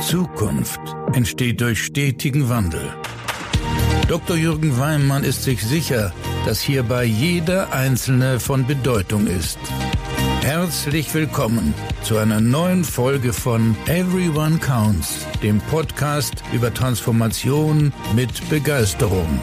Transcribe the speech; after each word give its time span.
Zukunft 0.00 0.80
entsteht 1.12 1.60
durch 1.60 1.82
stetigen 1.82 2.48
Wandel. 2.48 2.94
Dr. 4.06 4.36
Jürgen 4.36 4.78
Weimann 4.78 5.24
ist 5.24 5.42
sich 5.42 5.62
sicher, 5.64 6.12
dass 6.46 6.60
hierbei 6.60 7.04
jeder 7.04 7.72
Einzelne 7.72 8.38
von 8.38 8.64
Bedeutung 8.64 9.26
ist. 9.26 9.58
Herzlich 10.42 11.12
willkommen 11.14 11.74
zu 12.02 12.16
einer 12.16 12.40
neuen 12.40 12.84
Folge 12.84 13.32
von 13.32 13.76
Everyone 13.86 14.58
Counts, 14.58 15.26
dem 15.42 15.60
Podcast 15.62 16.44
über 16.52 16.72
Transformation 16.72 17.92
mit 18.14 18.48
Begeisterung. 18.48 19.42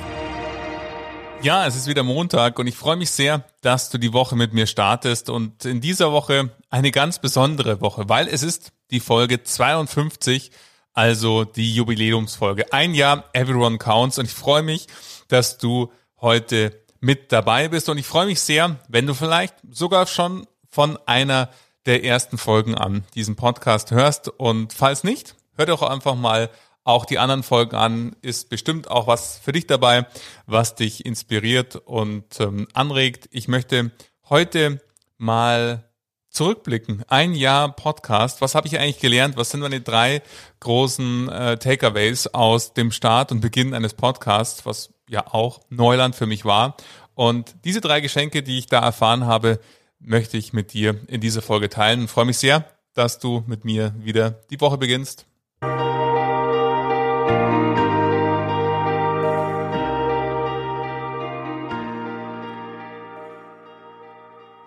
Ja, 1.41 1.67
es 1.67 1.75
ist 1.75 1.87
wieder 1.87 2.03
Montag 2.03 2.57
und 2.57 2.67
ich 2.67 2.75
freue 2.75 2.95
mich 2.95 3.11
sehr, 3.11 3.43
dass 3.61 3.89
du 3.89 3.97
die 3.97 4.13
Woche 4.13 4.35
mit 4.35 4.53
mir 4.53 4.67
startest 4.67 5.29
und 5.29 5.65
in 5.65 5.81
dieser 5.81 6.11
Woche 6.13 6.49
eine 6.69 6.91
ganz 6.91 7.19
besondere 7.19 7.81
Woche, 7.81 8.07
weil 8.07 8.27
es 8.27 8.41
ist 8.41 8.71
die 8.91 8.99
Folge 8.99 9.43
52, 9.43 10.51
also 10.93 11.43
die 11.43 11.73
Jubiläumsfolge. 11.73 12.71
Ein 12.71 12.93
Jahr 12.93 13.25
Everyone 13.33 13.77
Counts 13.77 14.17
und 14.17 14.25
ich 14.25 14.33
freue 14.33 14.63
mich, 14.63 14.87
dass 15.27 15.57
du 15.57 15.91
heute 16.21 16.83
mit 16.99 17.31
dabei 17.31 17.67
bist 17.67 17.89
und 17.89 17.97
ich 17.97 18.05
freue 18.05 18.25
mich 18.25 18.41
sehr, 18.41 18.77
wenn 18.87 19.05
du 19.05 19.13
vielleicht 19.13 19.55
sogar 19.69 20.07
schon 20.07 20.47
von 20.69 20.97
einer 21.05 21.49
der 21.85 22.03
ersten 22.03 22.37
Folgen 22.37 22.75
an 22.75 23.03
diesen 23.13 23.35
Podcast 23.35 23.91
hörst 23.91 24.27
und 24.29 24.73
falls 24.73 25.03
nicht, 25.03 25.35
hör 25.55 25.65
doch 25.65 25.81
einfach 25.81 26.15
mal 26.15 26.49
auch 26.83 27.05
die 27.05 27.19
anderen 27.19 27.43
Folgen 27.43 27.75
an, 27.75 28.15
ist 28.21 28.49
bestimmt 28.49 28.89
auch 28.89 29.07
was 29.07 29.37
für 29.37 29.51
dich 29.51 29.67
dabei, 29.67 30.05
was 30.45 30.75
dich 30.75 31.05
inspiriert 31.05 31.75
und 31.75 32.39
ähm, 32.39 32.67
anregt. 32.73 33.27
Ich 33.31 33.47
möchte 33.47 33.91
heute 34.29 34.81
mal 35.17 35.89
zurückblicken. 36.35 37.03
Ein 37.07 37.33
Jahr 37.33 37.73
Podcast. 37.73 38.41
Was 38.41 38.55
habe 38.55 38.67
ich 38.67 38.77
eigentlich 38.77 38.99
gelernt? 38.99 39.37
Was 39.37 39.51
sind 39.51 39.61
meine 39.61 39.81
drei 39.81 40.21
großen 40.59 41.29
äh, 41.29 41.57
Takeaways 41.57 42.27
aus 42.27 42.73
dem 42.73 42.91
Start 42.91 43.31
und 43.31 43.39
Beginn 43.39 43.73
eines 43.73 43.93
Podcasts, 43.93 44.65
was 44.65 44.93
ja 45.09 45.25
auch 45.33 45.61
Neuland 45.69 46.15
für 46.15 46.25
mich 46.25 46.43
war? 46.43 46.75
Und 47.13 47.55
diese 47.63 47.79
drei 47.79 48.01
Geschenke, 48.01 48.43
die 48.43 48.59
ich 48.59 48.67
da 48.67 48.79
erfahren 48.79 49.25
habe, 49.25 49.59
möchte 49.99 50.37
ich 50.37 50.51
mit 50.51 50.73
dir 50.73 50.99
in 51.07 51.21
dieser 51.21 51.41
Folge 51.41 51.69
teilen. 51.69 52.03
Ich 52.03 52.11
freue 52.11 52.25
mich 52.25 52.37
sehr, 52.37 52.65
dass 52.93 53.19
du 53.19 53.43
mit 53.47 53.63
mir 53.63 53.95
wieder 53.97 54.31
die 54.49 54.59
Woche 54.59 54.77
beginnst. 54.77 55.25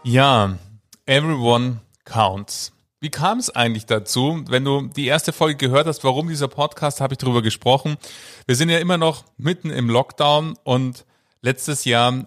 Ja, 0.04 0.56
everyone 1.08 1.80
counts. 2.04 2.72
Wie 3.00 3.08
kam 3.08 3.38
es 3.38 3.48
eigentlich 3.48 3.86
dazu? 3.86 4.44
Wenn 4.48 4.64
du 4.64 4.88
die 4.88 5.06
erste 5.06 5.32
Folge 5.32 5.56
gehört 5.56 5.86
hast, 5.86 6.04
warum 6.04 6.28
dieser 6.28 6.48
Podcast, 6.48 7.00
habe 7.00 7.14
ich 7.14 7.18
darüber 7.18 7.40
gesprochen. 7.40 7.96
Wir 8.46 8.56
sind 8.56 8.68
ja 8.68 8.78
immer 8.78 8.98
noch 8.98 9.24
mitten 9.38 9.70
im 9.70 9.88
Lockdown 9.88 10.56
und 10.64 11.06
letztes 11.40 11.86
Jahr 11.86 12.26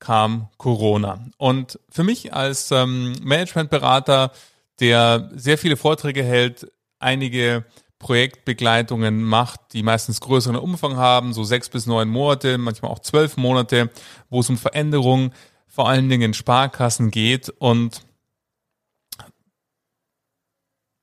kam 0.00 0.48
Corona. 0.58 1.24
Und 1.38 1.78
für 1.88 2.02
mich 2.02 2.34
als 2.34 2.72
ähm, 2.72 3.14
Managementberater, 3.22 4.32
der 4.80 5.30
sehr 5.34 5.56
viele 5.56 5.76
Vorträge 5.76 6.24
hält, 6.24 6.72
einige 6.98 7.64
Projektbegleitungen 8.00 9.22
macht, 9.22 9.60
die 9.72 9.84
meistens 9.84 10.20
größeren 10.20 10.56
Umfang 10.56 10.96
haben, 10.96 11.32
so 11.32 11.44
sechs 11.44 11.68
bis 11.68 11.86
neun 11.86 12.08
Monate, 12.08 12.58
manchmal 12.58 12.90
auch 12.90 12.98
zwölf 12.98 13.36
Monate, 13.36 13.90
wo 14.30 14.40
es 14.40 14.50
um 14.50 14.58
Veränderungen 14.58 15.32
vor 15.68 15.88
allen 15.88 16.08
Dingen 16.08 16.22
in 16.22 16.34
Sparkassen 16.34 17.10
geht. 17.10 17.50
Und 17.50 18.02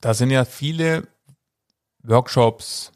da 0.04 0.14
sind 0.14 0.32
ja 0.32 0.44
viele 0.44 1.08
Workshops, 2.04 2.92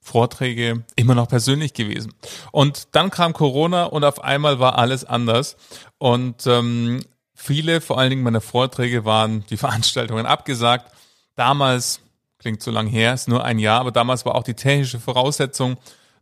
Vorträge 0.00 0.84
immer 0.94 1.16
noch 1.16 1.28
persönlich 1.28 1.74
gewesen. 1.74 2.14
Und 2.52 2.94
dann 2.94 3.10
kam 3.10 3.32
Corona 3.32 3.84
und 3.84 4.04
auf 4.04 4.22
einmal 4.22 4.60
war 4.60 4.78
alles 4.78 5.04
anders. 5.04 5.56
Und 5.98 6.46
ähm, 6.46 7.02
viele, 7.34 7.80
vor 7.80 7.98
allen 7.98 8.10
Dingen 8.10 8.22
meine 8.22 8.40
Vorträge, 8.40 9.04
waren 9.04 9.44
die 9.50 9.56
Veranstaltungen 9.56 10.26
abgesagt. 10.26 10.92
Damals, 11.34 12.00
klingt 12.38 12.62
so 12.62 12.70
lang 12.70 12.86
her, 12.86 13.14
ist 13.14 13.26
nur 13.26 13.44
ein 13.44 13.58
Jahr, 13.58 13.80
aber 13.80 13.90
damals 13.90 14.24
war 14.24 14.36
auch 14.36 14.44
die 14.44 14.54
technische 14.54 15.00
Voraussetzung 15.00 15.76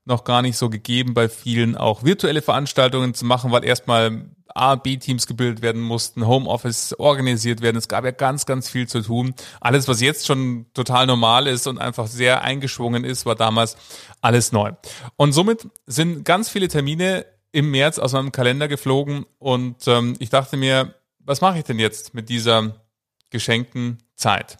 noch 0.04 0.24
gar 0.24 0.42
nicht 0.42 0.56
so 0.56 0.68
gegeben, 0.68 1.14
bei 1.14 1.28
vielen 1.28 1.76
auch 1.76 2.02
virtuelle 2.02 2.42
Veranstaltungen 2.42 3.14
zu 3.14 3.24
machen, 3.24 3.52
weil 3.52 3.64
erstmal 3.64 4.26
A, 4.54 4.74
B-Teams 4.74 5.26
gebildet 5.26 5.62
werden 5.62 5.80
mussten, 5.80 6.26
Homeoffice 6.26 6.94
organisiert 6.98 7.62
werden. 7.62 7.76
Es 7.76 7.88
gab 7.88 8.04
ja 8.04 8.10
ganz, 8.10 8.44
ganz 8.44 8.68
viel 8.68 8.86
zu 8.86 9.00
tun. 9.00 9.34
Alles, 9.60 9.88
was 9.88 10.00
jetzt 10.00 10.26
schon 10.26 10.66
total 10.74 11.06
normal 11.06 11.46
ist 11.46 11.66
und 11.66 11.78
einfach 11.78 12.06
sehr 12.06 12.42
eingeschwungen 12.42 13.04
ist, 13.04 13.24
war 13.24 13.34
damals 13.34 13.76
alles 14.20 14.52
neu. 14.52 14.72
Und 15.16 15.32
somit 15.32 15.68
sind 15.86 16.24
ganz 16.24 16.48
viele 16.48 16.68
Termine 16.68 17.24
im 17.52 17.70
März 17.70 17.98
aus 17.98 18.12
meinem 18.12 18.32
Kalender 18.32 18.68
geflogen 18.68 19.26
und 19.38 19.86
ähm, 19.86 20.16
ich 20.18 20.30
dachte 20.30 20.56
mir, 20.56 20.94
was 21.18 21.40
mache 21.40 21.58
ich 21.58 21.64
denn 21.64 21.78
jetzt 21.78 22.14
mit 22.14 22.28
dieser 22.28 22.74
geschenkten 23.30 23.98
Zeit? 24.16 24.56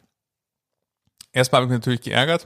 Erstmal 1.34 1.62
habe 1.62 1.66
ich 1.66 1.70
mich 1.70 1.81
natürlich 1.81 2.03
geärgert. 2.03 2.44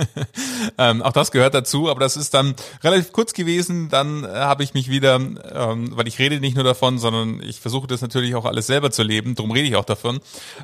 ähm, 0.78 1.02
auch 1.02 1.12
das 1.12 1.30
gehört 1.30 1.52
dazu, 1.52 1.90
aber 1.90 2.00
das 2.00 2.16
ist 2.16 2.32
dann 2.32 2.54
relativ 2.82 3.12
kurz 3.12 3.34
gewesen. 3.34 3.90
Dann 3.90 4.24
äh, 4.24 4.28
habe 4.28 4.62
ich 4.62 4.72
mich 4.72 4.88
wieder, 4.88 5.16
ähm, 5.16 5.90
weil 5.94 6.08
ich 6.08 6.18
rede 6.18 6.40
nicht 6.40 6.54
nur 6.54 6.64
davon, 6.64 6.98
sondern 6.98 7.42
ich 7.42 7.60
versuche 7.60 7.86
das 7.86 8.00
natürlich 8.00 8.34
auch 8.34 8.46
alles 8.46 8.66
selber 8.66 8.90
zu 8.90 9.02
leben, 9.02 9.34
darum 9.34 9.50
rede 9.50 9.68
ich 9.68 9.76
auch 9.76 9.84
davon, 9.84 10.20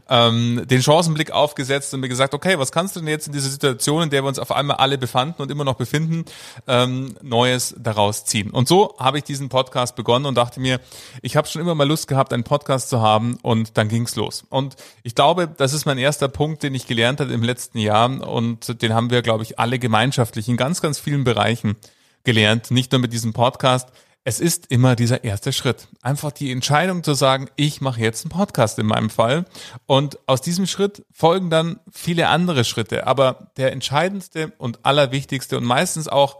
ähm, 0.08 0.62
den 0.64 0.82
Chancenblick 0.82 1.32
aufgesetzt 1.32 1.92
und 1.92 2.00
mir 2.00 2.08
gesagt, 2.08 2.32
okay, 2.32 2.58
was 2.58 2.72
kannst 2.72 2.96
du 2.96 3.00
denn 3.00 3.10
jetzt 3.10 3.26
in 3.26 3.34
dieser 3.34 3.50
Situation, 3.50 4.04
in 4.04 4.10
der 4.10 4.24
wir 4.24 4.28
uns 4.28 4.38
auf 4.38 4.50
einmal 4.50 4.78
alle 4.78 4.96
befanden 4.96 5.42
und 5.42 5.50
immer 5.50 5.64
noch 5.64 5.74
befinden, 5.74 6.24
ähm, 6.66 7.14
Neues 7.20 7.74
daraus 7.78 8.24
ziehen? 8.24 8.52
Und 8.52 8.68
so 8.68 8.94
habe 8.98 9.18
ich 9.18 9.24
diesen 9.24 9.50
Podcast 9.50 9.96
begonnen 9.96 10.24
und 10.24 10.34
dachte 10.36 10.60
mir, 10.60 10.80
ich 11.20 11.36
habe 11.36 11.46
schon 11.46 11.60
immer 11.60 11.74
mal 11.74 11.86
Lust 11.86 12.08
gehabt, 12.08 12.32
einen 12.32 12.44
Podcast 12.44 12.88
zu 12.88 13.02
haben 13.02 13.36
und 13.42 13.76
dann 13.76 13.88
ging's 13.88 14.16
los. 14.16 14.44
Und 14.48 14.76
ich 15.02 15.14
glaube, 15.14 15.46
das 15.46 15.74
ist 15.74 15.84
mein 15.84 15.98
erster 15.98 16.28
Punkt, 16.28 16.62
den 16.62 16.74
ich 16.74 16.86
gelernt 16.86 17.20
habe 17.20 17.33
im 17.34 17.42
letzten 17.42 17.78
Jahr 17.78 18.26
und 18.26 18.80
den 18.80 18.94
haben 18.94 19.10
wir, 19.10 19.22
glaube 19.22 19.42
ich, 19.42 19.58
alle 19.58 19.78
gemeinschaftlich 19.78 20.48
in 20.48 20.56
ganz, 20.56 20.80
ganz 20.80 20.98
vielen 20.98 21.24
Bereichen 21.24 21.76
gelernt, 22.24 22.70
nicht 22.70 22.92
nur 22.92 23.00
mit 23.00 23.12
diesem 23.12 23.32
Podcast. 23.32 23.90
Es 24.26 24.40
ist 24.40 24.70
immer 24.70 24.96
dieser 24.96 25.22
erste 25.22 25.52
Schritt. 25.52 25.86
Einfach 26.00 26.32
die 26.32 26.50
Entscheidung 26.50 27.04
zu 27.04 27.12
sagen, 27.12 27.50
ich 27.56 27.82
mache 27.82 28.00
jetzt 28.00 28.24
einen 28.24 28.30
Podcast 28.30 28.78
in 28.78 28.86
meinem 28.86 29.10
Fall. 29.10 29.44
Und 29.84 30.18
aus 30.26 30.40
diesem 30.40 30.66
Schritt 30.66 31.04
folgen 31.12 31.50
dann 31.50 31.78
viele 31.92 32.28
andere 32.28 32.64
Schritte. 32.64 33.06
Aber 33.06 33.50
der 33.58 33.72
entscheidendste 33.72 34.52
und 34.56 34.86
allerwichtigste 34.86 35.58
und 35.58 35.64
meistens 35.64 36.08
auch 36.08 36.38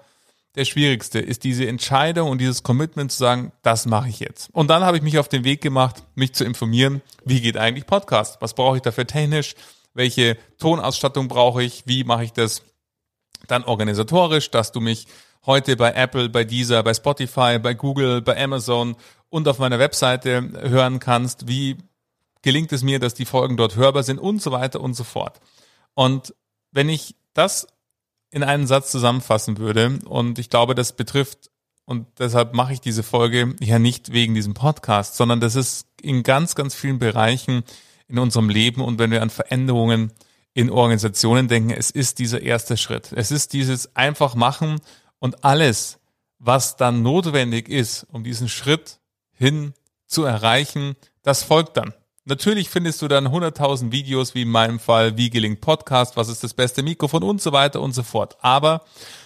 der 0.55 0.65
schwierigste 0.65 1.19
ist 1.19 1.45
diese 1.45 1.67
Entscheidung 1.67 2.31
und 2.31 2.39
dieses 2.39 2.63
Commitment 2.63 3.11
zu 3.11 3.19
sagen, 3.19 3.53
das 3.63 3.87
mache 3.87 4.09
ich 4.09 4.21
jetzt. 4.21 4.49
Und 4.53 4.71
dann 4.71 4.85
habe 4.85 4.97
ich 4.97 5.03
mich 5.03 5.19
auf 5.19 5.29
den 5.29 5.45
Weg 5.45 5.61
gemacht, 5.61 6.05
mich 6.15 6.33
zu 6.33 6.45
informieren, 6.45 7.03
wie 7.25 7.41
geht 7.41 7.57
eigentlich 7.57 7.87
Podcast? 7.87 8.37
Was 8.41 8.55
brauche 8.55 8.77
ich 8.77 8.83
dafür 8.83 9.07
technisch? 9.07 9.57
Welche 9.95 10.37
Tonausstattung 10.59 11.29
brauche 11.29 11.63
ich, 11.63 11.85
wie 11.87 12.05
mache 12.05 12.25
ich 12.25 12.33
das 12.33 12.63
dann 13.47 13.65
organisatorisch, 13.65 14.51
dass 14.51 14.73
du 14.73 14.81
mich 14.81 15.07
heute 15.47 15.77
bei 15.77 15.93
Apple, 15.93 16.29
bei 16.29 16.45
Deezer, 16.45 16.83
bei 16.83 16.95
Spotify, 16.95 17.59
bei 17.59 17.75
Google, 17.75 18.23
bei 18.23 18.43
Amazon 18.43 18.97
und 19.29 19.49
auf 19.49 19.59
meiner 19.59 19.79
Webseite 19.79 20.51
hören 20.63 20.99
kannst, 20.99 21.49
wie 21.49 21.77
gelingt 22.43 22.73
es 22.73 22.83
mir, 22.83 22.99
dass 22.99 23.15
die 23.15 23.25
Folgen 23.25 23.57
dort 23.57 23.77
hörbar 23.77 24.03
sind 24.03 24.19
und 24.19 24.43
so 24.43 24.53
weiter 24.53 24.81
und 24.81 24.95
so 24.95 25.05
fort. 25.05 25.41
Und 25.95 26.35
wenn 26.73 26.89
ich 26.89 27.15
das 27.33 27.67
in 28.31 28.43
einen 28.43 28.67
Satz 28.67 28.91
zusammenfassen 28.91 29.59
würde, 29.59 29.99
und 30.07 30.39
ich 30.39 30.51
glaube, 30.51 30.75
das 30.75 30.95
betrifft, 30.95 31.51
und 31.87 32.07
deshalb 32.19 32.55
mache 32.55 32.73
ich 32.73 32.81
diese 32.81 33.03
Folge 33.03 33.55
ja 33.61 33.79
nicht 33.79 34.13
wegen 34.13 34.35
diesem 34.35 34.55
Podcast, 34.55 35.17
sondern 35.17 35.41
das 35.41 35.55
ist 35.55 35.87
in 36.01 36.23
ganz, 36.23 36.55
ganz 36.55 36.75
vielen 36.75 36.99
Bereichen 36.99 37.63
in 38.15 38.21
unserem 38.21 38.49
Leben 38.49 38.81
und 38.81 39.01
wenn 39.01 39.11
wir 39.11 39.23
an 39.23 39.31
Veränderungen 39.31 40.13
in 40.53 40.71
Organisationen 40.71 41.49
denken, 41.49 41.71
es 41.71 41.91
ist 41.91 42.21
dieser 42.21 42.43
erste 42.43 42.77
Schritt. 42.77 43.13
Es 43.13 43.33
ist 43.33 43.53
dieses 43.53 43.97
einfach 43.97 44.37
machen 44.37 44.81
und 45.19 45.45
alles, 45.45 45.99
was 46.39 46.77
dann 46.77 47.03
notwendig 47.03 47.69
ist, 47.69 48.07
um 48.13 48.23
diesen 48.23 48.49
Schritt 48.49 49.01
hin 49.33 49.75
zu 50.07 50.23
erreichen, 50.23 50.95
das 51.23 51.43
folgt 51.43 51.77
dann. 51.77 51.93
Natürlich 52.25 52.71
findest 52.71 53.03
du 53.03 53.09
dann 53.09 53.27
100.000 53.27 53.91
Videos, 53.91 54.37
wie 54.37 54.43
in 54.43 54.49
meinem 54.49 54.79
Fall, 54.79 55.17
wie 55.17 55.29
gelingt 55.29 55.61
Podcast, 55.61 56.17
was 56.17 56.29
ist 56.29 56.45
das 56.45 56.55
beste 56.55 56.85
Mikrofon 56.85 57.25
und 57.25 57.43
so 57.43 57.51
weiter 57.51 57.83
und 57.83 57.93
so 57.93 58.05
fort. 58.05 58.37
Aber 58.41 58.85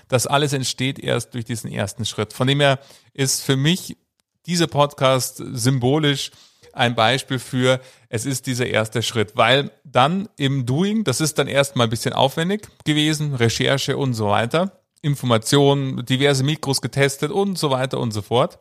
das 0.08 0.26
alles 0.26 0.54
entsteht 0.54 0.98
erst 0.98 1.34
durch 1.34 1.44
diesen 1.44 1.70
ersten 1.70 2.06
Schritt. 2.06 2.32
Von 2.32 2.48
dem 2.48 2.60
her 2.60 2.80
ist 3.12 3.42
für 3.42 3.56
mich 3.56 3.98
dieser 4.46 4.66
Podcast 4.66 5.42
symbolisch 5.52 6.30
ein 6.78 6.94
Beispiel 6.94 7.38
für, 7.38 7.80
es 8.08 8.24
ist 8.24 8.46
dieser 8.46 8.66
erste 8.66 9.02
Schritt, 9.02 9.36
weil 9.36 9.70
dann 9.84 10.28
im 10.36 10.64
Doing, 10.64 11.04
das 11.04 11.20
ist 11.20 11.38
dann 11.38 11.48
erstmal 11.48 11.86
ein 11.86 11.90
bisschen 11.90 12.12
aufwendig 12.12 12.68
gewesen, 12.84 13.34
Recherche 13.34 13.96
und 13.96 14.14
so 14.14 14.28
weiter, 14.28 14.80
Informationen, 15.02 16.04
diverse 16.06 16.44
Mikros 16.44 16.80
getestet 16.80 17.30
und 17.30 17.58
so 17.58 17.70
weiter 17.70 17.98
und 17.98 18.12
so 18.12 18.22
fort. 18.22 18.58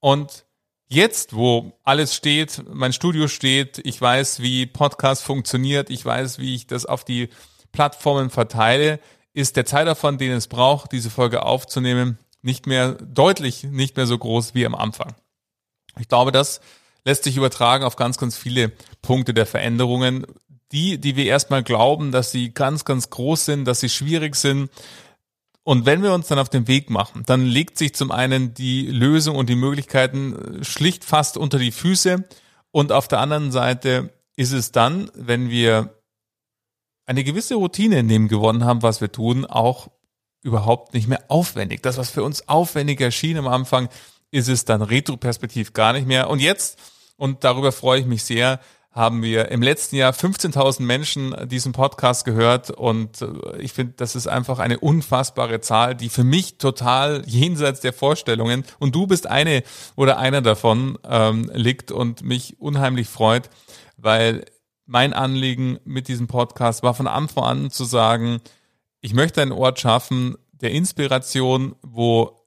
Und 0.00 0.44
jetzt, 0.88 1.34
wo 1.34 1.72
alles 1.84 2.14
steht, 2.14 2.62
mein 2.72 2.92
Studio 2.92 3.28
steht, 3.28 3.80
ich 3.84 4.00
weiß, 4.00 4.40
wie 4.40 4.66
Podcast 4.66 5.22
funktioniert, 5.22 5.90
ich 5.90 6.04
weiß, 6.04 6.38
wie 6.38 6.54
ich 6.54 6.66
das 6.66 6.86
auf 6.86 7.04
die 7.04 7.28
Plattformen 7.72 8.30
verteile, 8.30 9.00
ist 9.34 9.56
der 9.56 9.66
Zeitaufwand, 9.66 10.20
den 10.20 10.32
es 10.32 10.48
braucht, 10.48 10.92
diese 10.92 11.10
Folge 11.10 11.42
aufzunehmen, 11.44 12.18
nicht 12.42 12.66
mehr 12.66 12.92
deutlich, 12.92 13.64
nicht 13.64 13.96
mehr 13.96 14.06
so 14.06 14.16
groß 14.16 14.54
wie 14.54 14.64
am 14.64 14.74
Anfang. 14.74 15.14
Ich 15.98 16.08
glaube, 16.08 16.32
das 16.32 16.60
lässt 17.08 17.24
sich 17.24 17.38
übertragen 17.38 17.84
auf 17.84 17.96
ganz, 17.96 18.18
ganz 18.18 18.36
viele 18.36 18.70
Punkte 19.00 19.32
der 19.32 19.46
Veränderungen. 19.46 20.26
Die, 20.72 20.98
die 20.98 21.16
wir 21.16 21.24
erstmal 21.24 21.62
glauben, 21.62 22.12
dass 22.12 22.30
sie 22.30 22.52
ganz, 22.52 22.84
ganz 22.84 23.08
groß 23.08 23.46
sind, 23.46 23.64
dass 23.64 23.80
sie 23.80 23.88
schwierig 23.88 24.36
sind. 24.36 24.70
Und 25.62 25.86
wenn 25.86 26.02
wir 26.02 26.12
uns 26.12 26.28
dann 26.28 26.38
auf 26.38 26.50
den 26.50 26.68
Weg 26.68 26.90
machen, 26.90 27.22
dann 27.24 27.46
legt 27.46 27.78
sich 27.78 27.94
zum 27.94 28.10
einen 28.10 28.52
die 28.52 28.86
Lösung 28.88 29.36
und 29.36 29.48
die 29.48 29.56
Möglichkeiten 29.56 30.62
schlicht 30.62 31.04
fast 31.04 31.38
unter 31.38 31.58
die 31.58 31.72
Füße. 31.72 32.28
Und 32.70 32.92
auf 32.92 33.08
der 33.08 33.20
anderen 33.20 33.52
Seite 33.52 34.12
ist 34.36 34.52
es 34.52 34.70
dann, 34.70 35.10
wenn 35.14 35.48
wir 35.48 35.94
eine 37.06 37.24
gewisse 37.24 37.54
Routine 37.54 38.00
in 38.00 38.08
dem 38.08 38.28
gewonnen 38.28 38.64
haben, 38.64 38.82
was 38.82 39.00
wir 39.00 39.10
tun, 39.10 39.46
auch 39.46 39.88
überhaupt 40.42 40.92
nicht 40.92 41.08
mehr 41.08 41.24
aufwendig. 41.28 41.82
Das, 41.82 41.96
was 41.96 42.10
für 42.10 42.22
uns 42.22 42.46
aufwendig 42.50 43.00
erschien 43.00 43.38
am 43.38 43.48
Anfang, 43.48 43.88
ist 44.30 44.48
es 44.48 44.66
dann 44.66 44.82
retroperspektiv 44.82 45.72
gar 45.72 45.94
nicht 45.94 46.06
mehr. 46.06 46.28
Und 46.28 46.40
jetzt, 46.40 46.78
und 47.18 47.44
darüber 47.44 47.72
freue 47.72 48.00
ich 48.00 48.06
mich 48.06 48.24
sehr, 48.24 48.60
haben 48.92 49.22
wir 49.22 49.50
im 49.50 49.62
letzten 49.62 49.96
Jahr 49.96 50.12
15.000 50.12 50.82
Menschen 50.82 51.34
diesen 51.48 51.72
Podcast 51.72 52.24
gehört. 52.24 52.70
Und 52.70 53.22
äh, 53.22 53.58
ich 53.58 53.72
finde, 53.72 53.94
das 53.96 54.16
ist 54.16 54.26
einfach 54.26 54.58
eine 54.58 54.80
unfassbare 54.80 55.60
Zahl, 55.60 55.94
die 55.94 56.08
für 56.08 56.24
mich 56.24 56.58
total 56.58 57.22
jenseits 57.26 57.80
der 57.80 57.92
Vorstellungen 57.92 58.64
und 58.78 58.94
du 58.94 59.06
bist 59.06 59.26
eine 59.26 59.62
oder 59.94 60.18
einer 60.18 60.40
davon 60.40 60.98
ähm, 61.08 61.50
liegt 61.52 61.92
und 61.92 62.22
mich 62.22 62.58
unheimlich 62.60 63.08
freut, 63.08 63.50
weil 63.98 64.44
mein 64.86 65.12
Anliegen 65.12 65.78
mit 65.84 66.08
diesem 66.08 66.26
Podcast 66.26 66.82
war 66.82 66.94
von 66.94 67.06
Anfang 67.06 67.44
an 67.44 67.70
zu 67.70 67.84
sagen, 67.84 68.40
ich 69.00 69.12
möchte 69.12 69.42
einen 69.42 69.52
Ort 69.52 69.78
schaffen 69.78 70.36
der 70.52 70.72
Inspiration, 70.72 71.76
wo 71.82 72.37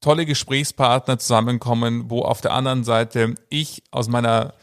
tolle 0.00 0.26
Gesprächspartner 0.26 1.18
zusammenkommen, 1.18 2.10
wo 2.10 2.22
auf 2.22 2.40
der 2.40 2.52
anderen 2.52 2.84
Seite 2.84 3.34
ich 3.48 3.82
aus 3.90 4.08
meiner 4.08 4.54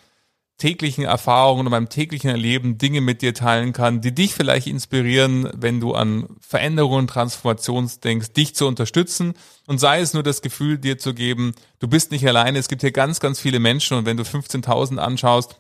täglichen 0.58 1.04
Erfahrungen 1.04 1.68
und 1.68 1.72
meinem 1.72 1.90
täglichen 1.90 2.30
Erleben 2.30 2.78
Dinge 2.78 3.02
mit 3.02 3.22
dir 3.22 3.34
teilen 3.34 3.74
kann, 3.74 4.00
die 4.00 4.16
dich 4.16 4.34
vielleicht 4.34 4.68
inspirieren, 4.68 5.50
wenn 5.54 5.82
du 5.82 5.94
an 5.94 6.28
Veränderungen, 6.40 7.08
Transformation 7.08 7.92
denkst, 8.04 8.32
dich 8.32 8.56
zu 8.56 8.66
unterstützen. 8.66 9.34
Und 9.68 9.80
sei 9.80 10.00
es 10.00 10.14
nur 10.14 10.24
das 10.24 10.42
Gefühl 10.42 10.78
dir 10.78 10.98
zu 10.98 11.14
geben, 11.14 11.54
du 11.80 11.90
bist 11.90 12.12
nicht 12.12 12.26
alleine, 12.26 12.58
es 12.58 12.70
gibt 12.70 12.82
hier 12.82 12.94
ganz, 12.94 13.20
ganz 13.20 13.40
viele 13.40 13.60
Menschen. 13.60 13.98
Und 13.98 14.06
wenn 14.06 14.16
du 14.16 14.24
15.000 14.24 14.98
anschaust, 14.98 15.60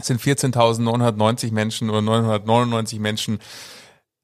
sind 0.00 0.22
14.990 0.22 1.52
Menschen 1.52 1.90
oder 1.90 2.00
999 2.00 3.00
Menschen 3.00 3.38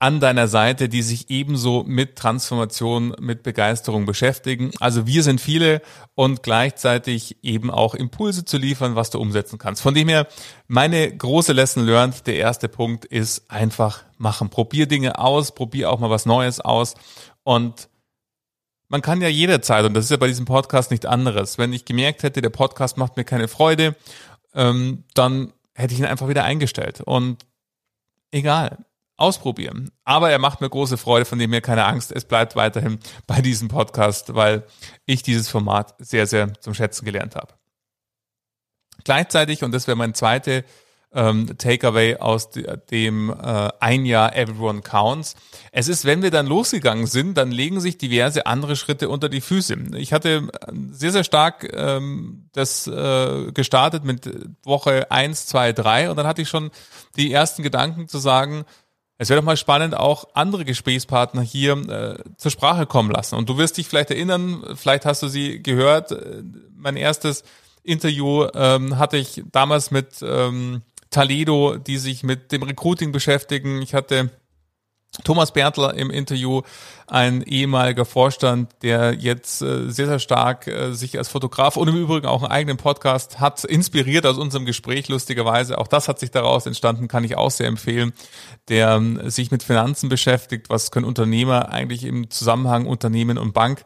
an 0.00 0.18
deiner 0.18 0.48
Seite, 0.48 0.88
die 0.88 1.02
sich 1.02 1.28
ebenso 1.28 1.84
mit 1.84 2.16
Transformation, 2.16 3.14
mit 3.20 3.42
Begeisterung 3.42 4.06
beschäftigen. 4.06 4.70
Also 4.80 5.06
wir 5.06 5.22
sind 5.22 5.42
viele 5.42 5.82
und 6.14 6.42
gleichzeitig 6.42 7.36
eben 7.44 7.70
auch 7.70 7.94
Impulse 7.94 8.46
zu 8.46 8.56
liefern, 8.56 8.96
was 8.96 9.10
du 9.10 9.20
umsetzen 9.20 9.58
kannst. 9.58 9.82
Von 9.82 9.92
dem 9.92 10.08
her, 10.08 10.26
meine 10.68 11.14
große 11.14 11.52
Lesson 11.52 11.84
learned, 11.84 12.26
der 12.26 12.36
erste 12.36 12.68
Punkt 12.68 13.04
ist 13.04 13.50
einfach 13.50 14.02
machen. 14.16 14.48
Probier 14.48 14.86
Dinge 14.86 15.18
aus, 15.18 15.54
probier 15.54 15.90
auch 15.90 16.00
mal 16.00 16.10
was 16.10 16.24
Neues 16.24 16.60
aus 16.60 16.94
und 17.42 17.90
man 18.88 19.02
kann 19.02 19.20
ja 19.20 19.28
jederzeit, 19.28 19.84
und 19.84 19.94
das 19.94 20.04
ist 20.04 20.10
ja 20.10 20.16
bei 20.16 20.26
diesem 20.26 20.46
Podcast 20.46 20.90
nicht 20.90 21.06
anderes, 21.06 21.58
wenn 21.58 21.74
ich 21.74 21.84
gemerkt 21.84 22.22
hätte, 22.22 22.40
der 22.40 22.50
Podcast 22.50 22.96
macht 22.96 23.16
mir 23.18 23.24
keine 23.24 23.48
Freude, 23.48 23.94
ähm, 24.54 25.04
dann 25.14 25.52
hätte 25.74 25.92
ich 25.92 26.00
ihn 26.00 26.06
einfach 26.06 26.28
wieder 26.28 26.42
eingestellt. 26.42 27.00
Und 27.02 27.46
egal, 28.32 28.78
ausprobieren. 29.20 29.90
Aber 30.04 30.30
er 30.30 30.38
macht 30.38 30.60
mir 30.60 30.70
große 30.70 30.96
Freude, 30.96 31.24
von 31.24 31.38
dem 31.38 31.50
mir 31.50 31.60
keine 31.60 31.84
Angst. 31.84 32.12
Es 32.12 32.24
bleibt 32.24 32.56
weiterhin 32.56 32.98
bei 33.26 33.40
diesem 33.40 33.68
Podcast, 33.68 34.34
weil 34.34 34.64
ich 35.06 35.22
dieses 35.22 35.48
Format 35.48 35.94
sehr, 35.98 36.26
sehr 36.26 36.54
zum 36.60 36.74
Schätzen 36.74 37.04
gelernt 37.04 37.36
habe. 37.36 37.54
Gleichzeitig, 39.04 39.62
und 39.62 39.72
das 39.72 39.86
wäre 39.86 39.96
mein 39.96 40.14
zweite 40.14 40.64
ähm, 41.12 41.58
Takeaway 41.58 42.16
aus 42.16 42.50
dem 42.90 43.30
äh, 43.30 43.68
ein 43.80 44.04
Jahr 44.06 44.36
Everyone 44.36 44.82
Counts. 44.82 45.34
Es 45.72 45.88
ist, 45.88 46.04
wenn 46.04 46.22
wir 46.22 46.30
dann 46.30 46.46
losgegangen 46.46 47.06
sind, 47.06 47.36
dann 47.36 47.50
legen 47.50 47.80
sich 47.80 47.98
diverse 47.98 48.46
andere 48.46 48.76
Schritte 48.76 49.08
unter 49.08 49.28
die 49.28 49.40
Füße. 49.40 49.76
Ich 49.96 50.12
hatte 50.12 50.48
sehr, 50.90 51.12
sehr 51.12 51.24
stark 51.24 51.68
ähm, 51.72 52.48
das 52.52 52.86
äh, 52.86 53.50
gestartet 53.52 54.04
mit 54.04 54.30
Woche 54.62 55.10
eins, 55.10 55.46
zwei, 55.46 55.72
drei 55.72 56.10
und 56.10 56.16
dann 56.16 56.26
hatte 56.26 56.42
ich 56.42 56.48
schon 56.48 56.70
die 57.16 57.32
ersten 57.32 57.62
Gedanken 57.62 58.06
zu 58.08 58.18
sagen, 58.18 58.64
es 59.20 59.28
wäre 59.28 59.38
doch 59.38 59.44
mal 59.44 59.58
spannend, 59.58 59.94
auch 59.94 60.28
andere 60.32 60.64
Gesprächspartner 60.64 61.42
hier 61.42 61.72
äh, 61.72 62.24
zur 62.38 62.50
Sprache 62.50 62.86
kommen 62.86 63.10
lassen. 63.10 63.34
Und 63.34 63.50
du 63.50 63.58
wirst 63.58 63.76
dich 63.76 63.86
vielleicht 63.86 64.10
erinnern, 64.10 64.64
vielleicht 64.76 65.04
hast 65.04 65.22
du 65.22 65.28
sie 65.28 65.62
gehört. 65.62 66.12
Äh, 66.12 66.42
mein 66.74 66.96
erstes 66.96 67.44
Interview 67.82 68.46
ähm, 68.54 68.96
hatte 68.96 69.18
ich 69.18 69.42
damals 69.52 69.90
mit 69.90 70.22
ähm, 70.22 70.80
Taledo, 71.10 71.76
die 71.76 71.98
sich 71.98 72.22
mit 72.22 72.50
dem 72.50 72.62
Recruiting 72.62 73.12
beschäftigen. 73.12 73.82
Ich 73.82 73.92
hatte 73.92 74.30
Thomas 75.24 75.52
Bertler 75.52 75.94
im 75.94 76.08
Interview, 76.10 76.62
ein 77.08 77.42
ehemaliger 77.42 78.04
Vorstand, 78.04 78.70
der 78.82 79.14
jetzt 79.14 79.60
äh, 79.60 79.90
sehr, 79.90 80.06
sehr 80.06 80.20
stark 80.20 80.68
äh, 80.68 80.92
sich 80.92 81.18
als 81.18 81.28
Fotograf 81.28 81.76
und 81.76 81.88
im 81.88 81.96
Übrigen 81.96 82.26
auch 82.26 82.42
einen 82.42 82.52
eigenen 82.52 82.76
Podcast 82.76 83.40
hat, 83.40 83.64
inspiriert 83.64 84.24
aus 84.24 84.38
unserem 84.38 84.66
Gespräch, 84.66 85.08
lustigerweise. 85.08 85.78
Auch 85.78 85.88
das 85.88 86.06
hat 86.06 86.20
sich 86.20 86.30
daraus 86.30 86.66
entstanden, 86.66 87.08
kann 87.08 87.24
ich 87.24 87.36
auch 87.36 87.50
sehr 87.50 87.66
empfehlen, 87.66 88.12
der 88.68 88.90
ähm, 88.90 89.28
sich 89.28 89.50
mit 89.50 89.64
Finanzen 89.64 90.08
beschäftigt. 90.08 90.70
Was 90.70 90.92
können 90.92 91.06
Unternehmer 91.06 91.70
eigentlich 91.70 92.04
im 92.04 92.30
Zusammenhang 92.30 92.86
Unternehmen 92.86 93.36
und 93.36 93.52
Bank 93.52 93.84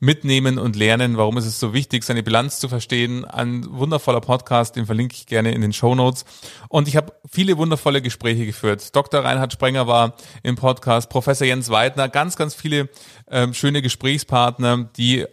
mitnehmen 0.00 0.58
und 0.58 0.76
lernen, 0.76 1.16
warum 1.16 1.38
ist 1.38 1.46
es 1.46 1.60
so 1.60 1.72
wichtig, 1.72 2.04
seine 2.04 2.22
Bilanz 2.22 2.58
zu 2.58 2.68
verstehen. 2.68 3.24
Ein 3.24 3.66
wundervoller 3.70 4.20
Podcast, 4.20 4.76
den 4.76 4.86
verlinke 4.86 5.14
ich 5.14 5.26
gerne 5.26 5.52
in 5.52 5.60
den 5.60 5.72
Show 5.72 5.94
Notes. 5.94 6.24
Und 6.68 6.88
ich 6.88 6.96
habe 6.96 7.12
viele 7.30 7.56
wundervolle 7.58 8.02
Gespräche 8.02 8.46
geführt. 8.46 8.94
Dr. 8.94 9.24
Reinhard 9.24 9.52
Sprenger 9.52 9.86
war 9.86 10.14
im 10.42 10.56
Podcast, 10.56 11.08
Professor 11.08 11.46
Jens 11.46 11.70
Weidner, 11.70 12.08
ganz, 12.08 12.36
ganz 12.36 12.54
viele 12.54 12.88
ähm, 13.30 13.54
schöne 13.54 13.82
Gesprächspartner, 13.82 14.90
die 14.96 15.26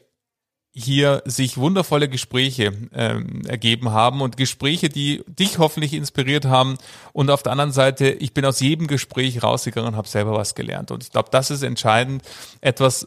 hier 0.74 1.22
sich 1.26 1.58
wundervolle 1.58 2.08
Gespräche 2.08 2.72
ähm, 2.94 3.42
ergeben 3.46 3.92
haben 3.92 4.22
und 4.22 4.38
Gespräche, 4.38 4.88
die 4.88 5.22
dich 5.28 5.58
hoffentlich 5.58 5.94
inspiriert 5.94 6.46
haben. 6.46 6.78
Und 7.12 7.30
auf 7.30 7.44
der 7.44 7.52
anderen 7.52 7.74
Seite, 7.74 8.10
ich 8.10 8.34
bin 8.34 8.46
aus 8.46 8.62
jedem 8.62 8.88
Gespräch 8.88 9.44
rausgegangen 9.44 9.90
und 9.90 9.98
habe 9.98 10.08
selber 10.08 10.34
was 10.34 10.56
gelernt. 10.56 10.92
Und 10.92 11.04
ich 11.04 11.12
glaube, 11.12 11.30
das 11.30 11.52
ist 11.52 11.64
entscheidend, 11.64 12.24
etwas 12.62 13.06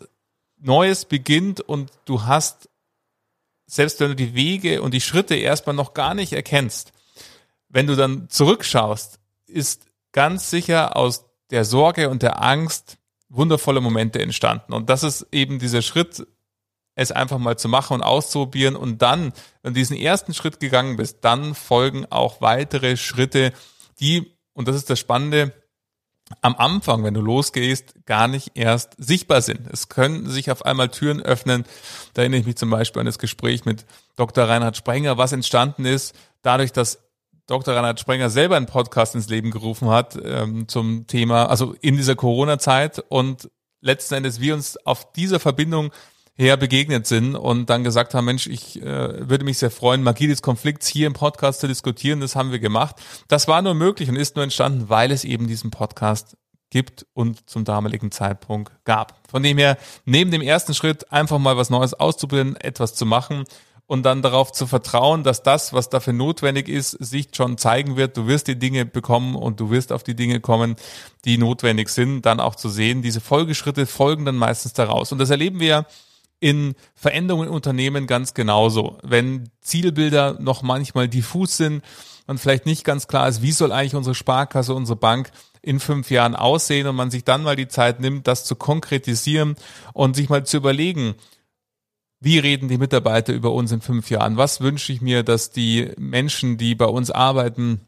Neues 0.64 1.04
beginnt 1.04 1.60
und 1.60 1.92
du 2.06 2.24
hast, 2.24 2.70
selbst 3.66 4.00
wenn 4.00 4.08
du 4.08 4.16
die 4.16 4.34
Wege 4.34 4.82
und 4.82 4.94
die 4.94 5.00
Schritte 5.00 5.34
erstmal 5.34 5.76
noch 5.76 5.94
gar 5.94 6.14
nicht 6.14 6.32
erkennst, 6.32 6.92
wenn 7.68 7.86
du 7.86 7.96
dann 7.96 8.28
zurückschaust, 8.30 9.18
ist 9.46 9.86
ganz 10.12 10.48
sicher 10.48 10.96
aus 10.96 11.26
der 11.50 11.64
Sorge 11.64 12.08
und 12.08 12.22
der 12.22 12.42
Angst 12.42 12.98
wundervolle 13.28 13.80
Momente 13.80 14.22
entstanden. 14.22 14.72
Und 14.72 14.88
das 14.88 15.02
ist 15.02 15.26
eben 15.32 15.58
dieser 15.58 15.82
Schritt, 15.82 16.26
es 16.94 17.12
einfach 17.12 17.38
mal 17.38 17.58
zu 17.58 17.68
machen 17.68 17.94
und 17.94 18.02
auszuprobieren. 18.02 18.76
Und 18.76 19.02
dann, 19.02 19.32
wenn 19.62 19.74
du 19.74 19.80
diesen 19.80 19.96
ersten 19.96 20.32
Schritt 20.32 20.60
gegangen 20.60 20.96
bist, 20.96 21.18
dann 21.22 21.54
folgen 21.54 22.06
auch 22.06 22.40
weitere 22.40 22.96
Schritte, 22.96 23.52
die, 24.00 24.32
und 24.52 24.68
das 24.68 24.76
ist 24.76 24.88
das 24.88 25.00
Spannende, 25.00 25.52
am 26.40 26.56
Anfang, 26.56 27.04
wenn 27.04 27.14
du 27.14 27.20
losgehst, 27.20 27.94
gar 28.06 28.28
nicht 28.28 28.52
erst 28.54 28.94
sichtbar 28.98 29.42
sind. 29.42 29.68
Es 29.70 29.88
können 29.88 30.28
sich 30.28 30.50
auf 30.50 30.64
einmal 30.64 30.88
Türen 30.88 31.20
öffnen. 31.20 31.64
Da 32.14 32.22
erinnere 32.22 32.40
ich 32.40 32.46
mich 32.46 32.56
zum 32.56 32.70
Beispiel 32.70 33.00
an 33.00 33.06
das 33.06 33.18
Gespräch 33.18 33.64
mit 33.64 33.84
Dr. 34.16 34.48
Reinhard 34.48 34.76
Sprenger, 34.76 35.18
was 35.18 35.32
entstanden 35.32 35.84
ist, 35.84 36.14
dadurch, 36.42 36.72
dass 36.72 37.00
Dr. 37.46 37.74
Reinhard 37.74 38.00
Sprenger 38.00 38.30
selber 38.30 38.56
einen 38.56 38.66
Podcast 38.66 39.14
ins 39.14 39.28
Leben 39.28 39.50
gerufen 39.50 39.90
hat 39.90 40.18
ähm, 40.22 40.66
zum 40.66 41.06
Thema, 41.06 41.50
also 41.50 41.74
in 41.80 41.96
dieser 41.96 42.16
Corona-Zeit 42.16 43.04
und 43.08 43.50
letzten 43.80 44.14
Endes 44.14 44.40
wir 44.40 44.54
uns 44.54 44.78
auf 44.86 45.12
dieser 45.12 45.40
Verbindung 45.40 45.92
her 46.36 46.56
begegnet 46.56 47.06
sind 47.06 47.36
und 47.36 47.70
dann 47.70 47.84
gesagt 47.84 48.14
haben, 48.14 48.24
Mensch, 48.24 48.46
ich 48.46 48.82
äh, 48.82 49.28
würde 49.28 49.44
mich 49.44 49.58
sehr 49.58 49.70
freuen, 49.70 50.02
Magie 50.02 50.26
des 50.26 50.42
Konflikts 50.42 50.86
hier 50.88 51.06
im 51.06 51.12
Podcast 51.12 51.60
zu 51.60 51.68
diskutieren. 51.68 52.20
Das 52.20 52.34
haben 52.34 52.50
wir 52.50 52.58
gemacht. 52.58 52.96
Das 53.28 53.46
war 53.46 53.62
nur 53.62 53.74
möglich 53.74 54.08
und 54.08 54.16
ist 54.16 54.34
nur 54.34 54.42
entstanden, 54.42 54.88
weil 54.88 55.12
es 55.12 55.24
eben 55.24 55.46
diesen 55.46 55.70
Podcast 55.70 56.36
gibt 56.70 57.06
und 57.14 57.48
zum 57.48 57.64
damaligen 57.64 58.10
Zeitpunkt 58.10 58.72
gab. 58.84 59.20
Von 59.30 59.44
dem 59.44 59.58
her, 59.58 59.78
neben 60.06 60.32
dem 60.32 60.42
ersten 60.42 60.74
Schritt 60.74 61.12
einfach 61.12 61.38
mal 61.38 61.56
was 61.56 61.70
Neues 61.70 61.94
auszuprobieren, 61.94 62.56
etwas 62.56 62.96
zu 62.96 63.06
machen 63.06 63.44
und 63.86 64.02
dann 64.02 64.22
darauf 64.22 64.50
zu 64.50 64.66
vertrauen, 64.66 65.22
dass 65.22 65.44
das, 65.44 65.72
was 65.72 65.88
dafür 65.88 66.14
notwendig 66.14 66.68
ist, 66.68 66.92
sich 66.92 67.28
schon 67.32 67.58
zeigen 67.58 67.96
wird. 67.96 68.16
Du 68.16 68.26
wirst 68.26 68.48
die 68.48 68.58
Dinge 68.58 68.86
bekommen 68.86 69.36
und 69.36 69.60
du 69.60 69.70
wirst 69.70 69.92
auf 69.92 70.02
die 70.02 70.16
Dinge 70.16 70.40
kommen, 70.40 70.74
die 71.24 71.38
notwendig 71.38 71.90
sind, 71.90 72.22
dann 72.22 72.40
auch 72.40 72.56
zu 72.56 72.68
sehen. 72.68 73.02
Diese 73.02 73.20
Folgeschritte 73.20 73.86
folgen 73.86 74.24
dann 74.24 74.36
meistens 74.36 74.72
daraus. 74.72 75.12
Und 75.12 75.18
das 75.18 75.30
erleben 75.30 75.60
wir 75.60 75.86
in 76.40 76.74
Veränderungen 76.94 77.48
in 77.48 77.54
Unternehmen 77.54 78.06
ganz 78.06 78.34
genauso. 78.34 78.98
Wenn 79.02 79.50
Zielbilder 79.60 80.38
noch 80.40 80.62
manchmal 80.62 81.08
diffus 81.08 81.56
sind 81.56 81.82
und 82.26 82.38
vielleicht 82.38 82.66
nicht 82.66 82.84
ganz 82.84 83.08
klar 83.08 83.28
ist, 83.28 83.42
wie 83.42 83.52
soll 83.52 83.72
eigentlich 83.72 83.94
unsere 83.94 84.14
Sparkasse, 84.14 84.74
unsere 84.74 84.96
Bank 84.96 85.30
in 85.62 85.80
fünf 85.80 86.10
Jahren 86.10 86.34
aussehen 86.34 86.86
und 86.86 86.96
man 86.96 87.10
sich 87.10 87.24
dann 87.24 87.42
mal 87.42 87.56
die 87.56 87.68
Zeit 87.68 88.00
nimmt, 88.00 88.26
das 88.26 88.44
zu 88.44 88.56
konkretisieren 88.56 89.56
und 89.94 90.16
sich 90.16 90.28
mal 90.28 90.44
zu 90.44 90.58
überlegen, 90.58 91.14
wie 92.20 92.38
reden 92.38 92.68
die 92.68 92.78
Mitarbeiter 92.78 93.32
über 93.32 93.52
uns 93.52 93.70
in 93.72 93.80
fünf 93.80 94.10
Jahren? 94.10 94.36
Was 94.36 94.60
wünsche 94.60 94.92
ich 94.92 95.00
mir, 95.00 95.22
dass 95.22 95.50
die 95.50 95.90
Menschen, 95.98 96.56
die 96.56 96.74
bei 96.74 96.86
uns 96.86 97.10
arbeiten, 97.10 97.80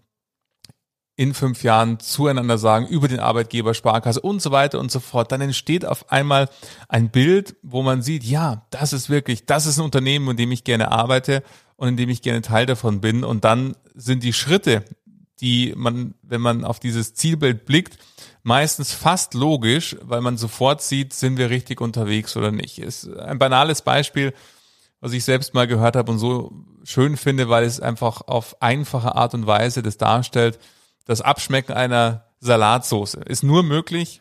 in 1.16 1.32
fünf 1.32 1.62
Jahren 1.62 1.98
zueinander 1.98 2.58
sagen 2.58 2.86
über 2.86 3.08
den 3.08 3.20
Arbeitgeber, 3.20 3.72
Sparkasse 3.72 4.20
und 4.20 4.42
so 4.42 4.50
weiter 4.50 4.78
und 4.78 4.92
so 4.92 5.00
fort, 5.00 5.32
dann 5.32 5.40
entsteht 5.40 5.86
auf 5.86 6.12
einmal 6.12 6.50
ein 6.88 7.08
Bild, 7.08 7.56
wo 7.62 7.82
man 7.82 8.02
sieht, 8.02 8.22
ja, 8.22 8.66
das 8.70 8.92
ist 8.92 9.08
wirklich, 9.08 9.46
das 9.46 9.64
ist 9.64 9.78
ein 9.78 9.84
Unternehmen, 9.84 10.28
in 10.30 10.36
dem 10.36 10.52
ich 10.52 10.62
gerne 10.62 10.92
arbeite 10.92 11.42
und 11.76 11.88
in 11.88 11.96
dem 11.96 12.10
ich 12.10 12.20
gerne 12.20 12.42
Teil 12.42 12.66
davon 12.66 13.00
bin. 13.00 13.24
Und 13.24 13.44
dann 13.44 13.76
sind 13.94 14.22
die 14.22 14.34
Schritte, 14.34 14.84
die 15.40 15.72
man, 15.74 16.14
wenn 16.22 16.42
man 16.42 16.64
auf 16.64 16.80
dieses 16.80 17.14
Zielbild 17.14 17.64
blickt, 17.64 17.98
meistens 18.42 18.92
fast 18.92 19.32
logisch, 19.32 19.96
weil 20.02 20.20
man 20.20 20.36
sofort 20.36 20.82
sieht, 20.82 21.14
sind 21.14 21.38
wir 21.38 21.48
richtig 21.48 21.80
unterwegs 21.80 22.36
oder 22.36 22.52
nicht. 22.52 22.78
Ist 22.78 23.08
ein 23.08 23.38
banales 23.38 23.80
Beispiel, 23.80 24.34
was 25.00 25.14
ich 25.14 25.24
selbst 25.24 25.54
mal 25.54 25.66
gehört 25.66 25.96
habe 25.96 26.12
und 26.12 26.18
so 26.18 26.52
schön 26.84 27.16
finde, 27.16 27.48
weil 27.48 27.64
es 27.64 27.80
einfach 27.80 28.20
auf 28.20 28.60
einfache 28.60 29.14
Art 29.14 29.32
und 29.32 29.46
Weise 29.46 29.82
das 29.82 29.96
darstellt 29.96 30.58
das 31.06 31.22
Abschmecken 31.22 31.72
einer 31.72 32.24
Salatsoße 32.40 33.20
ist 33.20 33.42
nur 33.42 33.62
möglich, 33.62 34.20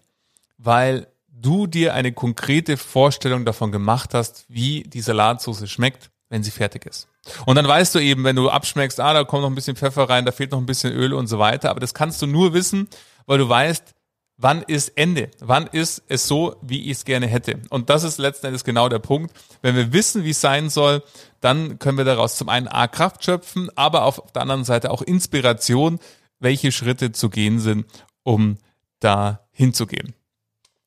weil 0.58 1.08
du 1.28 1.68
dir 1.68 1.94
eine 1.94 2.14
konkrete 2.14 2.78
Vorstellung 2.78 3.44
davon 3.44 3.72
gemacht 3.72 4.14
hast, 4.14 4.46
wie 4.48 4.84
die 4.84 5.02
Salatsoße 5.02 5.68
schmeckt, 5.68 6.10
wenn 6.30 6.44
sie 6.44 6.52
fertig 6.52 6.86
ist. 6.86 7.08
Und 7.46 7.56
dann 7.56 7.68
weißt 7.68 7.94
du 7.96 8.00
eben, 8.00 8.24
wenn 8.24 8.36
du 8.36 8.50
abschmeckst, 8.50 9.00
ah, 9.00 9.14
da 9.14 9.24
kommt 9.24 9.42
noch 9.42 9.50
ein 9.50 9.56
bisschen 9.56 9.76
Pfeffer 9.76 10.10
rein, 10.10 10.26
da 10.26 10.32
fehlt 10.32 10.52
noch 10.52 10.60
ein 10.60 10.66
bisschen 10.66 10.94
Öl 10.94 11.14
und 11.14 11.28
so 11.28 11.40
weiter. 11.40 11.70
Aber 11.70 11.80
das 11.80 11.94
kannst 11.94 12.22
du 12.22 12.28
nur 12.28 12.54
wissen, 12.54 12.88
weil 13.26 13.40
du 13.40 13.50
weißt, 13.50 13.96
wann 14.38 14.62
ist 14.62 14.90
Ende? 14.90 15.32
Wann 15.40 15.68
ist 15.68 16.04
es 16.08 16.28
so, 16.28 16.56
wie 16.62 16.84
ich 16.84 16.98
es 16.98 17.06
gerne 17.06 17.28
hätte? 17.28 17.60
Und 17.70 17.90
das 17.90 18.04
ist 18.04 18.18
letzten 18.18 18.48
Endes 18.48 18.64
genau 18.64 18.90
der 18.90 19.00
Punkt. 19.00 19.36
Wenn 19.62 19.76
wir 19.76 19.92
wissen, 19.92 20.24
wie 20.24 20.32
es 20.32 20.42
sein 20.42 20.70
soll, 20.70 21.04
dann 21.42 21.80
können 21.80 21.98
wir 21.98 22.06
daraus 22.06 22.38
zum 22.38 22.50
einen 22.50 22.68
A 22.68 22.88
Kraft 22.88 23.24
schöpfen, 23.24 23.70
aber 23.76 24.04
auf 24.04 24.22
der 24.34 24.42
anderen 24.42 24.66
Seite 24.66 24.92
auch 24.92 25.02
Inspiration, 25.02 26.00
welche 26.40 26.72
Schritte 26.72 27.12
zu 27.12 27.30
gehen 27.30 27.60
sind, 27.60 27.86
um 28.24 28.58
da 29.00 29.48
hinzugehen. 29.52 30.14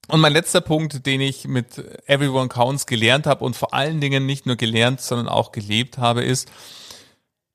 Und 0.08 0.20
mein 0.20 0.32
letzter 0.32 0.62
Punkt, 0.62 1.04
den 1.06 1.20
ich 1.20 1.46
mit 1.46 1.78
Everyone 2.06 2.48
Counts 2.48 2.86
gelernt 2.86 3.26
habe 3.26 3.44
und 3.44 3.56
vor 3.56 3.74
allen 3.74 4.00
Dingen 4.00 4.24
nicht 4.24 4.46
nur 4.46 4.56
gelernt, 4.56 5.02
sondern 5.02 5.28
auch 5.28 5.52
gelebt 5.52 5.98
habe, 5.98 6.24
ist, 6.24 6.50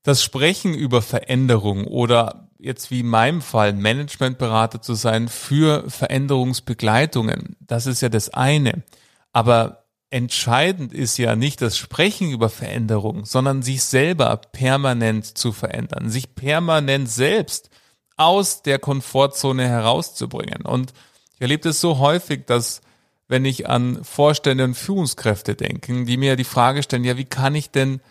das 0.04 0.22
Sprechen 0.22 0.74
über 0.74 1.02
Veränderung 1.02 1.88
oder 1.88 2.50
jetzt 2.60 2.92
wie 2.92 3.00
in 3.00 3.08
meinem 3.08 3.42
Fall 3.42 3.74
Managementberater 3.74 4.82
zu 4.82 4.94
sein 4.94 5.28
für 5.30 5.90
Veränderungsbegleitungen, 5.90 7.56
das 7.60 7.88
ist 7.88 8.02
ja 8.02 8.10
das 8.10 8.30
eine. 8.30 8.84
Aber 9.32 9.86
entscheidend 10.12 10.94
ist 10.94 11.18
ja 11.18 11.36
nicht 11.36 11.62
das 11.62 11.78
Sprechen 11.78 12.30
über 12.30 12.50
Veränderung, 12.50 13.26
sondern 13.26 13.64
sich 13.64 13.84
selber 13.84 14.38
permanent 14.38 15.38
zu 15.38 15.52
verändern, 15.52 16.10
sich 16.10 16.36
permanent 16.36 17.10
selbst 17.10 17.70
aus 18.18 18.62
der 18.62 18.80
Komfortzone 18.80 19.68
herauszubringen. 19.68 20.64
Und 20.64 20.94
ich 21.36 21.42
erlebe 21.42 21.64
das 21.64 21.82
so 21.82 22.00
häufig, 22.00 22.46
dass 22.46 22.82
wenn 23.28 23.46
ich 23.46 23.68
an 23.68 24.04
Vorstände 24.04 24.64
und 24.64 24.76
Führungskräfte 24.76 25.56
denke, 25.56 26.06
die 26.06 26.18
mir 26.18 26.36
die 26.36 26.44
Frage 26.44 26.84
stellen, 26.84 27.04
ja, 27.04 27.18
wie 27.18 27.26
kann 27.26 27.56
ich 27.56 27.72
denn 27.72 28.02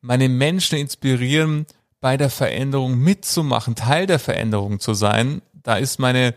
meine 0.00 0.28
Menschen 0.28 0.78
inspirieren, 0.78 1.66
bei 2.00 2.16
der 2.16 2.30
Veränderung 2.30 2.98
mitzumachen, 2.98 3.74
Teil 3.74 4.06
der 4.06 4.18
Veränderung 4.18 4.80
zu 4.80 4.94
sein, 4.94 5.42
da 5.52 5.76
ist 5.76 5.98
meine 5.98 6.34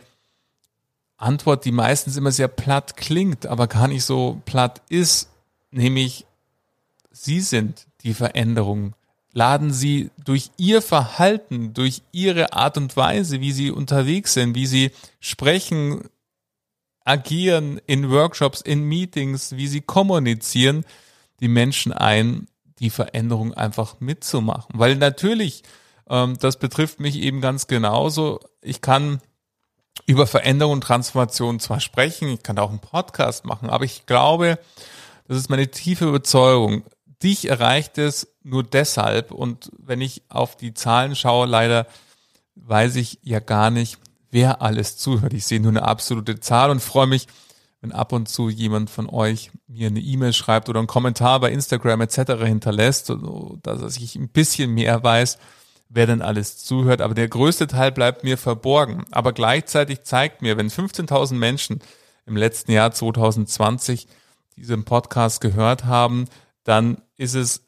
Antwort, 1.16 1.64
die 1.64 1.72
meistens 1.72 2.18
immer 2.18 2.32
sehr 2.32 2.50
platt 2.50 2.98
klingt, 2.98 3.46
aber 3.46 3.68
gar 3.68 3.88
nicht 3.88 4.04
so 4.04 4.42
platt 4.46 4.82
ist, 4.90 5.30
nämlich 5.72 6.26
Sie 7.12 7.40
sind 7.40 7.86
die 8.02 8.14
Veränderung 8.14 8.96
laden 9.34 9.74
sie 9.74 10.12
durch 10.24 10.52
ihr 10.58 10.82
Verhalten, 10.82 11.74
durch 11.74 12.04
ihre 12.12 12.54
Art 12.54 12.78
und 12.78 12.96
Weise, 12.96 13.42
wie 13.42 13.52
sie 13.52 13.72
unterwegs 13.72 14.34
sind, 14.34 14.56
wie 14.56 14.68
sie 14.68 14.92
sprechen, 15.20 16.04
agieren 17.04 17.82
in 17.86 18.10
Workshops, 18.10 18.62
in 18.62 18.84
Meetings, 18.84 19.56
wie 19.58 19.68
sie 19.68 19.82
kommunizieren, 19.82 20.86
die 21.40 21.48
Menschen 21.48 21.92
ein, 21.92 22.48
die 22.80 22.90
Veränderung 22.90 23.54
einfach 23.54 24.00
mitzumachen. 24.00 24.76
Weil 24.78 24.96
natürlich, 24.96 25.64
ähm, 26.10 26.38
das 26.40 26.58
betrifft 26.58 27.00
mich 27.00 27.18
eben 27.18 27.42
ganz 27.42 27.68
genauso, 27.68 28.40
ich 28.62 28.82
kann 28.82 29.20
über 30.06 30.28
Veränderung 30.28 30.76
und 30.76 30.82
Transformation 30.82 31.60
zwar 31.60 31.80
sprechen, 31.80 32.30
ich 32.30 32.44
kann 32.44 32.58
auch 32.60 32.70
einen 32.70 32.80
Podcast 32.80 33.46
machen, 33.46 33.70
aber 33.70 33.86
ich 33.86 34.06
glaube, 34.06 34.60
das 35.28 35.38
ist 35.38 35.50
meine 35.50 35.70
tiefe 35.70 36.06
Überzeugung, 36.06 36.84
dich 37.24 37.48
erreicht 37.50 37.98
es 37.98 38.36
nur 38.44 38.64
deshalb. 38.64 39.32
Und 39.32 39.72
wenn 39.78 40.02
ich 40.02 40.24
auf 40.30 40.56
die 40.58 40.74
Zahlen 40.74 41.16
schaue, 41.16 41.48
leider 41.48 41.88
weiß 42.56 42.96
ich 42.98 43.20
ja 43.24 43.40
gar 43.40 43.72
nicht, 43.72 43.98
wer 44.30 44.62
alles 44.62 44.98
zuhört. 44.98 45.34
Ich 45.34 45.46
sehe 45.46 45.60
nur 45.60 45.72
eine 45.72 45.84
absolute 45.84 46.40
Zahl 46.40 46.70
und 46.70 46.82
freue 46.82 47.08
mich, 47.08 47.28
wenn 47.82 47.92
ab 47.92 48.14
und 48.14 48.30
zu 48.30 48.50
jemand 48.50 48.90
von 48.90 49.10
euch 49.10 49.52
mir 49.68 49.88
eine 49.88 50.00
E-Mail 50.00 50.34
schreibt 50.34 50.70
oder 50.70 50.80
einen 50.80 50.88
Kommentar 50.88 51.40
bei 51.40 51.52
Instagram 51.52 52.02
etc. 52.02 52.44
hinterlässt, 52.44 53.14
dass 53.62 53.98
ich 53.98 54.16
ein 54.16 54.30
bisschen 54.30 54.72
mehr 54.74 55.04
weiß, 55.04 55.38
wer 55.90 56.08
denn 56.08 56.22
alles 56.22 56.58
zuhört. 56.58 57.02
Aber 57.02 57.14
der 57.14 57.28
größte 57.28 57.68
Teil 57.68 57.92
bleibt 57.92 58.24
mir 58.24 58.38
verborgen. 58.38 59.06
Aber 59.12 59.34
gleichzeitig 59.34 60.04
zeigt 60.04 60.42
mir, 60.42 60.58
wenn 60.58 60.70
15.000 60.70 61.36
Menschen 61.36 61.80
im 62.26 62.38
letzten 62.38 62.72
Jahr 62.72 62.92
2020 62.92 64.08
diesen 64.56 64.86
Podcast 64.86 65.42
gehört 65.42 65.86
haben, 65.86 66.26
dann 66.64 67.02
ist 67.18 67.36
es 67.36 67.66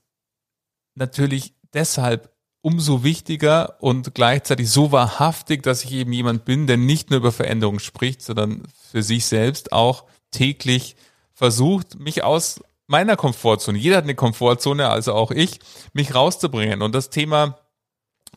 natürlich 0.95 1.53
deshalb 1.73 2.33
umso 2.61 3.03
wichtiger 3.03 3.81
und 3.81 4.15
gleichzeitig 4.15 4.71
so 4.71 4.91
wahrhaftig, 4.91 5.61
dass 5.61 5.83
ich 5.83 5.91
eben 5.91 6.11
jemand 6.11 6.45
bin, 6.45 6.65
der 6.65 6.77
nicht 6.77 7.11
nur 7.11 7.19
über 7.19 7.31
Veränderungen 7.31 7.79
spricht, 7.79 8.23
sondern 8.23 8.63
für 8.91 9.03
sich 9.03 9.27
selbst 9.27 9.71
auch 9.71 10.05
täglich 10.31 10.95
versucht, 11.33 11.99
mich 11.99 12.23
aus 12.23 12.61
meiner 12.87 13.15
Komfortzone, 13.17 13.77
jeder 13.77 13.97
hat 13.97 14.03
eine 14.03 14.15
Komfortzone, 14.15 14.89
also 14.89 15.13
auch 15.13 15.31
ich, 15.31 15.59
mich 15.93 16.15
rauszubringen. 16.15 16.81
Und 16.81 16.95
das 16.95 17.09
Thema 17.09 17.59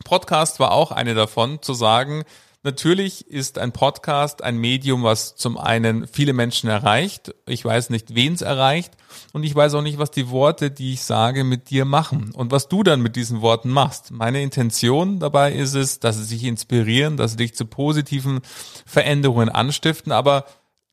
Podcast 0.03 0.59
war 0.59 0.71
auch 0.71 0.91
eine 0.91 1.13
davon, 1.13 1.61
zu 1.61 1.73
sagen, 1.73 2.23
Natürlich 2.61 3.25
ist 3.27 3.57
ein 3.57 3.71
Podcast 3.71 4.43
ein 4.43 4.57
Medium, 4.57 5.03
was 5.03 5.37
zum 5.37 5.57
einen 5.57 6.07
viele 6.07 6.33
Menschen 6.33 6.69
erreicht. 6.69 7.33
Ich 7.45 7.63
weiß 7.63 7.89
nicht, 7.89 8.15
wen 8.15 8.33
es 8.33 8.41
erreicht. 8.41 8.97
Und 9.31 9.43
ich 9.43 9.55
weiß 9.55 9.75
auch 9.75 9.81
nicht, 9.81 9.97
was 9.97 10.11
die 10.11 10.29
Worte, 10.29 10.69
die 10.69 10.93
ich 10.93 11.03
sage, 11.03 11.45
mit 11.45 11.69
dir 11.69 11.85
machen. 11.85 12.31
Und 12.33 12.51
was 12.51 12.67
du 12.67 12.83
dann 12.83 13.01
mit 13.01 13.15
diesen 13.15 13.39
Worten 13.39 13.69
machst. 13.69 14.11
Meine 14.11 14.41
Intention 14.41 15.19
dabei 15.19 15.53
ist 15.53 15.73
es, 15.73 16.01
dass 16.01 16.17
sie 16.17 16.25
sich 16.25 16.43
inspirieren, 16.43 17.15
dass 17.15 17.31
sie 17.31 17.37
dich 17.37 17.55
zu 17.55 17.65
positiven 17.65 18.41
Veränderungen 18.85 19.47
anstiften. 19.47 20.11
Aber 20.11 20.43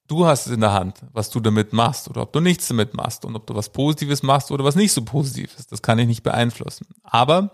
du 0.06 0.24
hast 0.24 0.46
es 0.46 0.52
in 0.52 0.60
der 0.60 0.72
Hand, 0.72 1.00
was 1.12 1.30
du 1.30 1.40
damit 1.40 1.72
machst 1.72 2.08
oder 2.08 2.22
ob 2.22 2.32
du 2.32 2.38
nichts 2.38 2.68
damit 2.68 2.94
machst 2.94 3.24
und 3.24 3.34
ob 3.34 3.44
du 3.44 3.56
was 3.56 3.70
Positives 3.70 4.22
machst 4.22 4.52
oder 4.52 4.62
was 4.62 4.76
nicht 4.76 4.92
so 4.92 5.02
Positives. 5.02 5.66
Das 5.66 5.82
kann 5.82 5.98
ich 5.98 6.06
nicht 6.06 6.22
beeinflussen. 6.22 6.86
Aber 7.02 7.50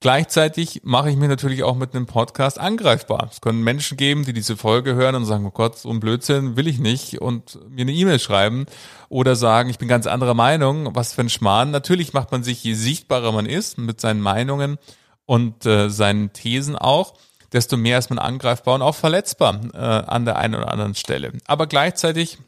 Gleichzeitig 0.00 0.82
mache 0.84 1.10
ich 1.10 1.16
mich 1.16 1.28
natürlich 1.28 1.64
auch 1.64 1.74
mit 1.74 1.92
einem 1.92 2.06
Podcast 2.06 2.60
angreifbar. 2.60 3.30
Es 3.32 3.40
können 3.40 3.64
Menschen 3.64 3.96
geben, 3.96 4.24
die 4.24 4.32
diese 4.32 4.56
Folge 4.56 4.94
hören 4.94 5.16
und 5.16 5.24
sagen, 5.24 5.44
oh 5.44 5.50
Gott, 5.50 5.76
so 5.76 5.90
ein 5.90 5.98
Blödsinn 5.98 6.56
will 6.56 6.68
ich 6.68 6.78
nicht 6.78 7.20
und 7.20 7.58
mir 7.68 7.82
eine 7.82 7.92
E-Mail 7.92 8.20
schreiben 8.20 8.66
oder 9.08 9.34
sagen, 9.34 9.70
ich 9.70 9.78
bin 9.78 9.88
ganz 9.88 10.06
anderer 10.06 10.34
Meinung, 10.34 10.94
was 10.94 11.14
für 11.14 11.22
ein 11.22 11.28
Schmarrn. 11.28 11.72
Natürlich 11.72 12.12
macht 12.12 12.30
man 12.30 12.44
sich, 12.44 12.62
je 12.62 12.74
sichtbarer 12.74 13.32
man 13.32 13.46
ist 13.46 13.76
mit 13.76 14.00
seinen 14.00 14.20
Meinungen 14.20 14.78
und 15.26 15.66
äh, 15.66 15.90
seinen 15.90 16.32
Thesen 16.32 16.76
auch, 16.76 17.14
desto 17.52 17.76
mehr 17.76 17.98
ist 17.98 18.10
man 18.10 18.20
angreifbar 18.20 18.76
und 18.76 18.82
auch 18.82 18.94
verletzbar 18.94 19.60
äh, 19.74 19.78
an 19.78 20.24
der 20.24 20.36
einen 20.36 20.54
oder 20.54 20.70
anderen 20.70 20.94
Stelle. 20.94 21.32
Aber 21.48 21.66
gleichzeitig 21.66 22.38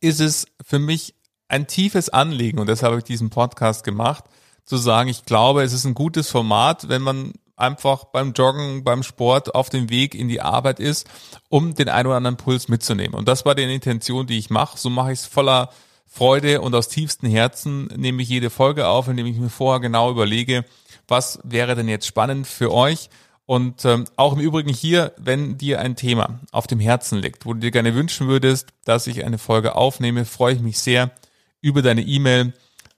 ist 0.00 0.20
es 0.20 0.46
für 0.64 0.78
mich 0.78 1.14
ein 1.48 1.66
tiefes 1.66 2.10
Anliegen 2.10 2.60
und 2.60 2.68
deshalb 2.68 2.92
habe 2.92 2.98
ich 2.98 3.04
diesen 3.04 3.30
Podcast 3.30 3.82
gemacht, 3.82 4.24
zu 4.64 4.76
sagen, 4.76 5.08
ich 5.08 5.24
glaube, 5.24 5.62
es 5.62 5.72
ist 5.72 5.84
ein 5.84 5.94
gutes 5.94 6.30
Format, 6.30 6.88
wenn 6.88 7.02
man 7.02 7.32
einfach 7.56 8.04
beim 8.04 8.32
Joggen, 8.32 8.82
beim 8.84 9.02
Sport 9.02 9.54
auf 9.54 9.70
dem 9.70 9.90
Weg 9.90 10.14
in 10.14 10.28
die 10.28 10.40
Arbeit 10.40 10.80
ist, 10.80 11.06
um 11.48 11.74
den 11.74 11.88
einen 11.88 12.08
oder 12.08 12.16
anderen 12.16 12.36
Puls 12.36 12.68
mitzunehmen. 12.68 13.14
Und 13.14 13.28
das 13.28 13.44
war 13.44 13.54
die 13.54 13.62
Intention, 13.62 14.26
die 14.26 14.38
ich 14.38 14.50
mache. 14.50 14.78
So 14.78 14.90
mache 14.90 15.12
ich 15.12 15.20
es 15.20 15.26
voller 15.26 15.70
Freude 16.06 16.60
und 16.60 16.74
aus 16.74 16.88
tiefstem 16.88 17.30
Herzen 17.30 17.86
nehme 17.96 18.22
ich 18.22 18.28
jede 18.28 18.50
Folge 18.50 18.88
auf, 18.88 19.08
indem 19.08 19.26
ich 19.26 19.36
mir 19.36 19.50
vorher 19.50 19.80
genau 19.80 20.10
überlege, 20.10 20.64
was 21.08 21.38
wäre 21.42 21.74
denn 21.74 21.88
jetzt 21.88 22.06
spannend 22.06 22.46
für 22.46 22.72
euch. 22.72 23.10
Und 23.46 23.84
ähm, 23.84 24.04
auch 24.16 24.32
im 24.32 24.40
Übrigen 24.40 24.72
hier, 24.72 25.12
wenn 25.18 25.58
dir 25.58 25.80
ein 25.80 25.96
Thema 25.96 26.40
auf 26.50 26.66
dem 26.66 26.80
Herzen 26.80 27.18
liegt, 27.18 27.44
wo 27.44 27.52
du 27.52 27.60
dir 27.60 27.70
gerne 27.70 27.94
wünschen 27.94 28.26
würdest, 28.26 28.68
dass 28.84 29.06
ich 29.06 29.24
eine 29.24 29.38
Folge 29.38 29.76
aufnehme, 29.76 30.24
freue 30.24 30.54
ich 30.54 30.60
mich 30.60 30.78
sehr 30.78 31.10
über 31.60 31.82
deine 31.82 32.02
E-Mail 32.02 32.54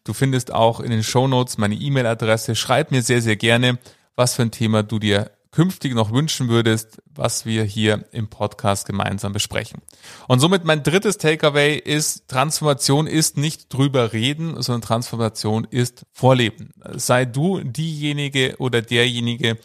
Du 0.06 0.12
findest 0.12 0.52
auch 0.52 0.78
in 0.78 0.92
den 0.92 1.02
Show 1.02 1.26
Notes 1.26 1.58
meine 1.58 1.75
E-Mail-Adresse. 1.75 2.54
Schreib 2.54 2.92
mir 2.92 3.02
sehr, 3.02 3.20
sehr 3.20 3.34
gerne, 3.34 3.80
was 4.14 4.36
für 4.36 4.42
ein 4.42 4.52
Thema 4.52 4.84
du 4.84 5.00
dir 5.00 5.32
künftig 5.50 5.94
noch 5.94 6.12
wünschen 6.12 6.48
würdest, 6.48 7.02
was 7.08 7.44
wir 7.44 7.64
hier 7.64 8.04
im 8.12 8.28
Podcast 8.28 8.86
gemeinsam 8.86 9.32
besprechen. 9.32 9.82
Und 10.28 10.38
somit 10.38 10.64
mein 10.64 10.84
drittes 10.84 11.18
Takeaway 11.18 11.76
ist, 11.76 12.28
Transformation 12.28 13.08
ist 13.08 13.36
nicht 13.36 13.75
drüber 13.75 14.12
reden, 14.12 14.62
sondern 14.62 14.82
Transformation 14.82 15.66
ist 15.68 16.06
Vorleben. 16.12 16.70
Sei 16.94 17.25
du 17.25 17.58
diejenige 17.64 18.54
oder 18.58 18.82
derjenige, 18.82 19.58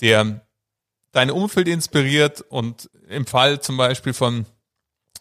der 0.00 0.40
dein 1.10 1.30
Umfeld 1.30 1.68
inspiriert 1.68 2.40
und 2.40 2.88
im 3.10 3.26
Fall 3.26 3.60
zum 3.60 3.76
Beispiel 3.76 4.14
von 4.14 4.46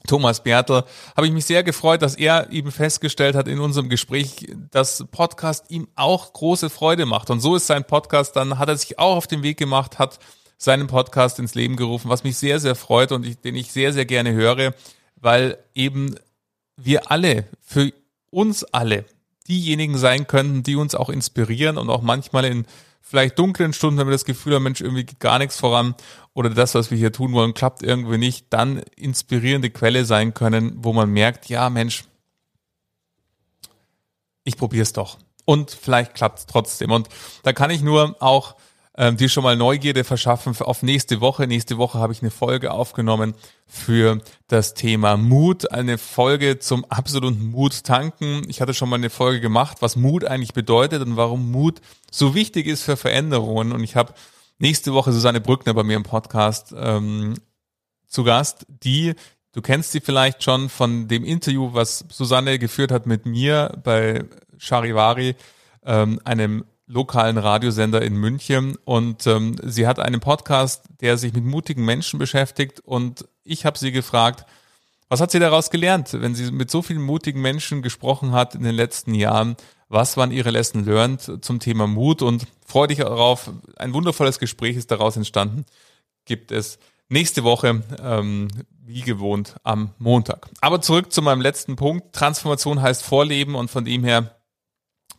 Thomas 0.08 0.44
Bertel, 0.44 0.84
habe 1.16 1.28
ich 1.28 1.34
mich 1.34 1.46
sehr 1.46 1.64
gefreut, 1.64 2.02
dass 2.02 2.16
er 2.16 2.52
eben 2.52 2.72
festgestellt 2.72 3.36
hat 3.36 3.48
in 3.48 3.60
unserem 3.60 3.90
Gespräch, 3.90 4.48
dass 4.72 5.06
Podcast 5.12 5.66
ihm 5.70 5.88
auch 5.96 6.34
große 6.34 6.70
Freude 6.70 7.06
macht. 7.06 7.30
Und 7.30 7.40
so 7.40 7.56
ist 7.56 7.68
sein 7.68 7.86
Podcast, 7.86 8.36
dann 8.36 8.58
hat 8.58 8.70
er 8.70 8.78
sich 8.78 9.00
auch 9.00 9.16
auf 9.16 9.28
den 9.28 9.44
Weg 9.44 9.58
gemacht, 9.58 10.00
hat 10.00 10.20
seinen 10.58 10.88
Podcast 10.88 11.40
ins 11.40 11.56
Leben 11.56 11.76
gerufen, 11.76 12.10
was 12.10 12.24
mich 12.24 12.38
sehr, 12.38 12.60
sehr 12.60 12.76
freut 12.76 13.12
und 13.12 13.26
ich, 13.26 13.40
den 13.40 13.56
ich 13.56 13.72
sehr, 13.72 13.94
sehr 13.94 14.06
gerne 14.06 14.34
höre, 14.34 14.74
weil 15.16 15.58
eben 15.74 16.16
wir 16.78 17.12
alle, 17.12 17.46
für 17.62 17.92
uns 18.30 18.64
alle, 18.64 19.06
diejenigen 19.48 19.98
sein 19.98 20.28
könnten, 20.28 20.64
die 20.64 20.76
uns 20.76 20.96
auch 20.96 21.10
inspirieren 21.10 21.78
und 21.78 21.90
auch 21.90 22.02
manchmal 22.02 22.46
in 22.46 22.66
vielleicht 23.02 23.38
dunklen 23.38 23.74
Stunden, 23.74 24.00
wenn 24.00 24.08
wir 24.08 24.12
das 24.12 24.26
Gefühl 24.26 24.56
haben, 24.56 24.64
Mensch, 24.64 24.82
irgendwie 24.82 25.04
geht 25.04 25.20
gar 25.20 25.40
nichts 25.40 25.60
voran 25.60 25.96
oder 26.34 26.50
das, 26.50 26.76
was 26.76 26.92
wir 26.92 26.98
hier 26.98 27.12
tun 27.12 27.34
wollen, 27.34 27.54
klappt 27.54 27.84
irgendwie 27.84 28.18
nicht, 28.18 28.48
dann 28.52 28.84
inspirierende 28.96 29.70
Quelle 29.70 30.06
sein 30.06 30.34
können, 30.34 30.74
wo 30.78 30.94
man 30.94 31.10
merkt, 31.10 31.50
ja, 31.50 31.70
Mensch, 31.70 32.06
ich 34.44 34.58
probiere 34.58 34.84
es 34.84 34.94
doch. 34.94 35.18
Und 35.46 35.72
vielleicht 35.72 36.14
klappt 36.14 36.40
es 36.40 36.46
trotzdem. 36.46 36.92
Und 36.92 37.10
da 37.44 37.52
kann 37.52 37.72
ich 37.72 37.82
nur 37.82 38.16
auch 38.22 38.56
ähm, 38.98 39.18
dir 39.18 39.30
schon 39.30 39.44
mal 39.44 39.56
Neugierde 39.56 40.04
verschaffen 40.04 40.56
auf 40.60 40.84
nächste 40.84 41.22
Woche. 41.22 41.48
Nächste 41.48 41.78
Woche 41.78 42.00
habe 42.00 42.14
ich 42.14 42.22
eine 42.22 42.32
Folge 42.32 42.72
aufgenommen 42.72 43.36
für 43.66 44.22
das 44.48 44.74
Thema 44.74 45.18
Mut, 45.18 45.72
eine 45.72 45.98
Folge 45.98 46.60
zum 46.60 46.84
absoluten 46.86 47.52
Mut 47.52 47.84
tanken. 47.84 48.44
Ich 48.50 48.62
hatte 48.62 48.74
schon 48.74 48.90
mal 48.90 48.98
eine 48.98 49.10
Folge 49.10 49.40
gemacht, 49.40 49.78
was 49.80 49.96
Mut 49.96 50.26
eigentlich 50.26 50.54
bedeutet 50.54 51.02
und 51.02 51.16
warum 51.16 51.52
Mut 51.52 51.80
so 52.12 52.36
wichtig 52.36 52.68
ist 52.68 52.84
für 52.84 52.98
Veränderungen. 52.98 53.72
Und 53.72 53.84
ich 53.84 53.96
habe 53.96 54.14
nächste 54.60 54.94
Woche 54.94 55.14
Susanne 55.14 55.40
Brückner 55.40 55.74
bei 55.74 55.84
mir 55.84 55.96
im 55.96 56.04
Podcast 56.04 56.74
ähm, 56.78 57.36
zu 58.08 58.24
Gast, 58.24 58.66
die 58.68 59.16
Du 59.54 59.62
kennst 59.62 59.92
sie 59.92 60.00
vielleicht 60.00 60.44
schon 60.44 60.70
von 60.70 61.10
dem 61.10 61.26
Interview, 61.26 61.74
was 61.74 62.06
Susanne 62.10 62.58
geführt 62.58 62.92
hat 62.92 63.06
mit 63.06 63.26
mir 63.26 63.78
bei 63.84 64.24
Charivari, 64.58 65.36
ähm, 65.84 66.22
einem 66.24 66.64
lokalen 66.92 67.38
Radiosender 67.38 68.02
in 68.02 68.16
München 68.16 68.76
und 68.84 69.26
ähm, 69.26 69.56
sie 69.64 69.88
hat 69.88 70.00
einen 70.00 70.20
Podcast, 70.20 70.84
der 71.00 71.18
sich 71.18 71.34
mit 71.34 71.46
mutigen 71.46 71.86
Menschen 71.86 72.20
beschäftigt 72.20 72.82
und 72.82 73.26
ich 73.44 73.66
habe 73.66 73.78
sie 73.78 73.92
gefragt, 73.92 74.46
was 75.08 75.22
hat 75.22 75.32
sie 75.32 75.40
daraus 75.40 75.70
gelernt, 75.70 76.10
wenn 76.14 76.36
sie 76.36 76.52
mit 76.52 76.70
so 76.70 76.82
vielen 76.82 77.02
mutigen 77.02 77.42
Menschen 77.42 77.82
gesprochen 77.82 78.32
hat 78.32 78.56
in 78.56 78.64
den 78.64 78.76
letzten 78.76 79.14
Jahren? 79.14 79.58
Was 79.90 80.16
waren 80.16 80.32
ihre 80.32 80.52
Lesson 80.52 80.86
learned 80.86 81.44
zum 81.44 81.60
Thema 81.60 81.86
Mut? 81.86 82.22
Und 82.22 82.46
freue 82.66 82.88
dich 82.88 83.00
darauf, 83.00 83.52
ein 83.76 83.94
wundervolles 83.94 84.40
Gespräch 84.40 84.78
ist 84.78 84.90
daraus 84.90 85.18
entstanden. 85.18 85.66
Gibt 86.24 86.52
es 86.54 86.80
nächste 87.10 87.44
Woche, 87.44 87.84
ähm, 88.02 88.48
wie 88.86 89.02
gewohnt, 89.02 89.56
am 89.64 89.94
Montag. 89.98 90.50
Aber 90.62 90.82
zurück 90.82 91.12
zu 91.12 91.22
meinem 91.22 91.42
letzten 91.42 91.76
Punkt. 91.76 92.14
Transformation 92.14 92.82
heißt 92.82 93.04
Vorleben 93.04 93.56
und 93.56 93.70
von 93.70 93.84
dem 93.84 94.06
her 94.06 94.41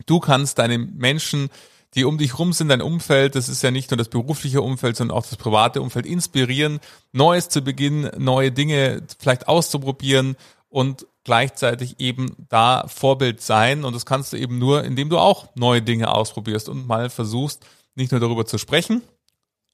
Du 0.05 0.19
kannst 0.19 0.59
deine 0.59 0.77
Menschen, 0.77 1.49
die 1.95 2.05
um 2.05 2.17
dich 2.17 2.39
rum 2.39 2.53
sind, 2.53 2.69
dein 2.69 2.81
Umfeld, 2.81 3.35
das 3.35 3.49
ist 3.49 3.61
ja 3.61 3.71
nicht 3.71 3.91
nur 3.91 3.97
das 3.97 4.09
berufliche 4.09 4.61
Umfeld, 4.61 4.95
sondern 4.95 5.17
auch 5.17 5.25
das 5.25 5.37
private 5.37 5.81
Umfeld, 5.81 6.05
inspirieren, 6.05 6.79
Neues 7.11 7.49
zu 7.49 7.61
beginnen, 7.61 8.09
neue 8.17 8.51
Dinge 8.51 9.03
vielleicht 9.19 9.47
auszuprobieren 9.47 10.35
und 10.69 11.05
gleichzeitig 11.23 11.99
eben 11.99 12.35
da 12.49 12.85
Vorbild 12.87 13.41
sein. 13.41 13.83
Und 13.83 13.93
das 13.93 14.05
kannst 14.05 14.33
du 14.33 14.37
eben 14.37 14.57
nur, 14.57 14.83
indem 14.83 15.09
du 15.09 15.19
auch 15.19 15.49
neue 15.55 15.81
Dinge 15.81 16.11
ausprobierst 16.11 16.67
und 16.67 16.87
mal 16.87 17.09
versuchst, 17.09 17.65
nicht 17.95 18.11
nur 18.11 18.19
darüber 18.19 18.45
zu 18.45 18.57
sprechen, 18.57 19.03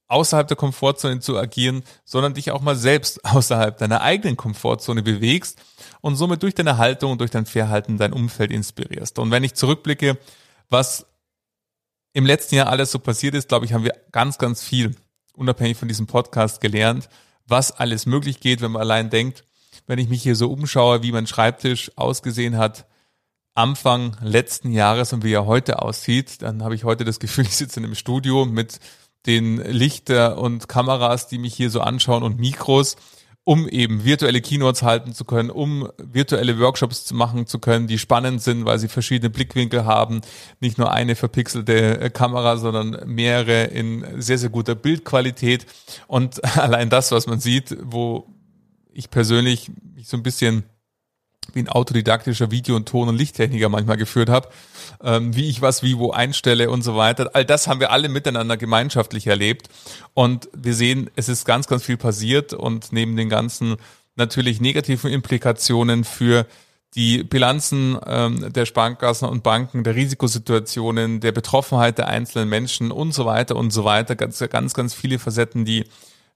außerhalb 0.09 0.47
der 0.47 0.57
Komfortzone 0.57 1.21
zu 1.21 1.37
agieren, 1.37 1.83
sondern 2.03 2.33
dich 2.33 2.51
auch 2.51 2.61
mal 2.61 2.75
selbst 2.75 3.23
außerhalb 3.33 3.77
deiner 3.77 4.01
eigenen 4.01 4.35
Komfortzone 4.35 5.01
bewegst 5.01 5.59
und 6.01 6.15
somit 6.15 6.43
durch 6.43 6.55
deine 6.55 6.77
Haltung 6.77 7.13
und 7.13 7.21
durch 7.21 7.31
dein 7.31 7.45
Verhalten 7.45 7.97
dein 7.97 8.11
Umfeld 8.11 8.51
inspirierst. 8.51 9.19
Und 9.19 9.31
wenn 9.31 9.43
ich 9.43 9.53
zurückblicke, 9.53 10.17
was 10.69 11.05
im 12.13 12.25
letzten 12.25 12.55
Jahr 12.55 12.67
alles 12.67 12.91
so 12.91 12.99
passiert 12.99 13.35
ist, 13.35 13.47
glaube 13.47 13.65
ich, 13.65 13.73
haben 13.73 13.83
wir 13.83 13.95
ganz, 14.11 14.37
ganz 14.37 14.63
viel, 14.63 14.95
unabhängig 15.33 15.77
von 15.77 15.87
diesem 15.87 16.07
Podcast, 16.07 16.59
gelernt, 16.59 17.07
was 17.45 17.71
alles 17.71 18.05
möglich 18.05 18.39
geht, 18.39 18.61
wenn 18.61 18.71
man 18.71 18.81
allein 18.81 19.09
denkt, 19.09 19.43
wenn 19.87 19.99
ich 19.99 20.09
mich 20.09 20.21
hier 20.23 20.35
so 20.35 20.51
umschaue, 20.51 21.03
wie 21.03 21.11
mein 21.11 21.27
Schreibtisch 21.27 21.91
ausgesehen 21.95 22.57
hat, 22.57 22.85
Anfang 23.55 24.15
letzten 24.21 24.71
Jahres 24.71 25.13
und 25.13 25.23
wie 25.23 25.33
er 25.33 25.45
heute 25.45 25.81
aussieht, 25.81 26.41
dann 26.41 26.63
habe 26.63 26.75
ich 26.75 26.83
heute 26.83 27.05
das 27.05 27.19
Gefühl, 27.19 27.43
ich 27.47 27.57
sitze 27.57 27.79
in 27.79 27.85
einem 27.85 27.95
Studio 27.95 28.45
mit 28.45 28.79
den 29.25 29.57
Lichter 29.57 30.37
und 30.37 30.67
Kameras, 30.67 31.27
die 31.27 31.37
mich 31.37 31.53
hier 31.53 31.69
so 31.69 31.81
anschauen 31.81 32.23
und 32.23 32.39
Mikros 32.39 32.95
um 33.49 33.67
eben 33.67 34.05
virtuelle 34.05 34.41
Keynotes 34.41 34.83
halten 34.83 35.11
zu 35.13 35.25
können, 35.25 35.49
um 35.49 35.89
virtuelle 35.97 36.59
Workshops 36.59 37.05
zu 37.05 37.15
machen 37.15 37.47
zu 37.47 37.57
können, 37.57 37.87
die 37.87 37.97
spannend 37.97 38.43
sind, 38.43 38.65
weil 38.65 38.77
sie 38.77 38.87
verschiedene 38.87 39.31
Blickwinkel 39.31 39.85
haben, 39.85 40.21
nicht 40.59 40.77
nur 40.77 40.91
eine 40.91 41.15
verpixelte 41.15 41.99
äh, 41.99 42.09
Kamera, 42.11 42.57
sondern 42.57 43.01
mehrere 43.07 43.63
in 43.63 44.05
sehr, 44.21 44.37
sehr 44.37 44.49
guter 44.49 44.75
Bildqualität. 44.75 45.65
Und 46.05 46.43
allein 46.57 46.91
das, 46.91 47.11
was 47.11 47.25
man 47.25 47.39
sieht, 47.39 47.75
wo 47.81 48.27
ich 48.93 49.09
persönlich 49.09 49.71
mich 49.95 50.07
so 50.07 50.17
ein 50.17 50.21
bisschen 50.21 50.65
wie 51.55 51.59
ein 51.59 51.69
autodidaktischer 51.69 52.51
Video- 52.51 52.75
und 52.75 52.87
Ton- 52.87 53.09
und 53.09 53.17
Lichttechniker 53.17 53.69
manchmal 53.69 53.97
geführt 53.97 54.29
habe, 54.29 54.49
ähm, 55.03 55.35
wie 55.35 55.49
ich 55.49 55.61
was 55.61 55.83
wie 55.83 55.97
wo 55.97 56.11
einstelle 56.11 56.69
und 56.69 56.83
so 56.83 56.95
weiter. 56.95 57.31
All 57.33 57.45
das 57.45 57.67
haben 57.67 57.79
wir 57.79 57.91
alle 57.91 58.09
miteinander 58.09 58.57
gemeinschaftlich 58.57 59.27
erlebt. 59.27 59.69
Und 60.13 60.49
wir 60.53 60.73
sehen, 60.73 61.09
es 61.15 61.29
ist 61.29 61.45
ganz, 61.45 61.67
ganz 61.67 61.83
viel 61.83 61.97
passiert 61.97 62.53
und 62.53 62.91
neben 62.91 63.15
den 63.15 63.29
ganzen 63.29 63.77
natürlich 64.15 64.61
negativen 64.61 65.11
Implikationen 65.11 66.03
für 66.03 66.45
die 66.95 67.23
Bilanzen 67.23 67.97
ähm, 68.05 68.51
der 68.51 68.65
Sparkassen 68.65 69.29
und 69.29 69.43
Banken, 69.43 69.83
der 69.83 69.95
Risikosituationen, 69.95 71.19
der 71.19 71.31
Betroffenheit 71.31 71.97
der 71.97 72.07
einzelnen 72.07 72.49
Menschen 72.49 72.91
und 72.91 73.13
so 73.13 73.25
weiter 73.25 73.55
und 73.55 73.71
so 73.71 73.83
weiter. 73.83 74.15
Ganz, 74.15 74.39
ganz, 74.49 74.73
ganz 74.73 74.93
viele 74.93 75.19
Facetten, 75.19 75.65
die 75.65 75.85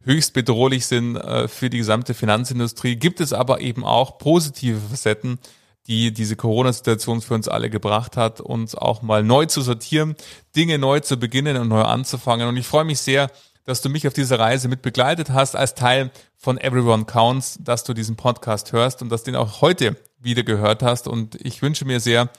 höchst 0.06 0.34
bedrohlich 0.34 0.86
sind 0.86 1.16
äh, 1.16 1.48
für 1.48 1.70
die 1.70 1.78
gesamte 1.78 2.14
Finanzindustrie, 2.14 2.96
gibt 2.96 3.20
es 3.20 3.34
aber 3.34 3.62
eben 3.62 3.84
auch 3.84 4.18
positive 4.18 4.80
Facetten, 4.90 5.40
die 5.88 6.14
diese 6.14 6.36
Corona-Situation 6.36 7.22
für 7.22 7.34
uns 7.34 7.48
alle 7.48 7.70
gebracht 7.70 8.16
hat, 8.16 8.40
uns 8.40 8.76
auch 8.76 9.02
mal 9.02 9.24
neu 9.24 9.46
zu 9.46 9.62
sortieren, 9.62 10.16
Dinge 10.56 10.78
neu 10.78 11.02
zu 11.02 11.18
beginnen 11.18 11.58
und 11.58 11.68
neu 11.68 11.82
anzufangen. 11.82 12.48
Und 12.48 12.58
ich 12.58 12.68
freue 12.68 12.86
mich 12.86 13.00
sehr, 13.00 13.30
dass 13.66 13.82
du 13.82 13.90
mich 13.90 14.08
auf 14.08 14.14
dieser 14.14 14.40
Reise 14.40 14.68
mit 14.68 14.82
begleitet 14.82 15.30
hast 15.30 15.56
als 15.56 15.76
Teil 15.76 16.12
von 16.38 16.58
Everyone 16.58 17.06
Counts, 17.06 17.58
dass 17.62 17.84
du 17.84 17.94
diesen 17.94 18.16
Podcast 18.16 18.72
hörst 18.72 19.02
und 19.02 19.10
dass 19.10 19.28
ihn 19.28 19.36
auch 19.36 19.62
heute 19.62 19.96
wieder 20.20 20.44
gehört 20.44 20.84
hast. 20.84 21.08
Und 21.08 21.36
ich 21.36 21.62
wünsche 21.62 21.86
mir 21.86 22.00
sehr, 22.00 22.30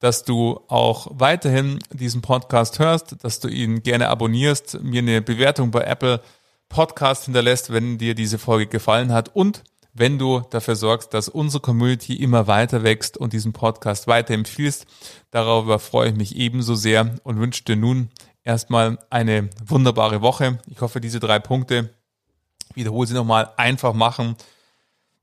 dass 0.00 0.24
du 0.24 0.60
auch 0.68 1.06
weiterhin 1.10 1.78
diesen 1.92 2.22
Podcast 2.22 2.78
hörst, 2.78 3.22
dass 3.24 3.40
du 3.40 3.48
ihn 3.48 3.82
gerne 3.82 4.08
abonnierst, 4.08 4.82
mir 4.82 5.00
eine 5.00 5.22
Bewertung 5.22 5.70
bei 5.70 5.82
Apple 5.82 6.20
Podcast 6.72 7.26
hinterlässt, 7.26 7.70
wenn 7.70 7.98
dir 7.98 8.14
diese 8.14 8.38
Folge 8.38 8.66
gefallen 8.66 9.12
hat 9.12 9.36
und 9.36 9.62
wenn 9.92 10.18
du 10.18 10.40
dafür 10.48 10.74
sorgst, 10.74 11.12
dass 11.12 11.28
unsere 11.28 11.60
Community 11.60 12.14
immer 12.14 12.46
weiter 12.46 12.82
wächst 12.82 13.18
und 13.18 13.34
diesen 13.34 13.52
Podcast 13.52 14.06
weiterempfiehlst. 14.06 14.86
Darüber 15.30 15.78
freue 15.78 16.08
ich 16.08 16.14
mich 16.16 16.34
ebenso 16.34 16.74
sehr 16.74 17.16
und 17.24 17.38
wünsche 17.38 17.62
dir 17.64 17.76
nun 17.76 18.08
erstmal 18.42 18.98
eine 19.10 19.50
wunderbare 19.62 20.22
Woche. 20.22 20.60
Ich 20.66 20.80
hoffe, 20.80 21.02
diese 21.02 21.20
drei 21.20 21.40
Punkte, 21.40 21.90
wiederhole 22.74 23.06
sie 23.06 23.14
nochmal, 23.14 23.50
einfach 23.58 23.92
machen. 23.92 24.36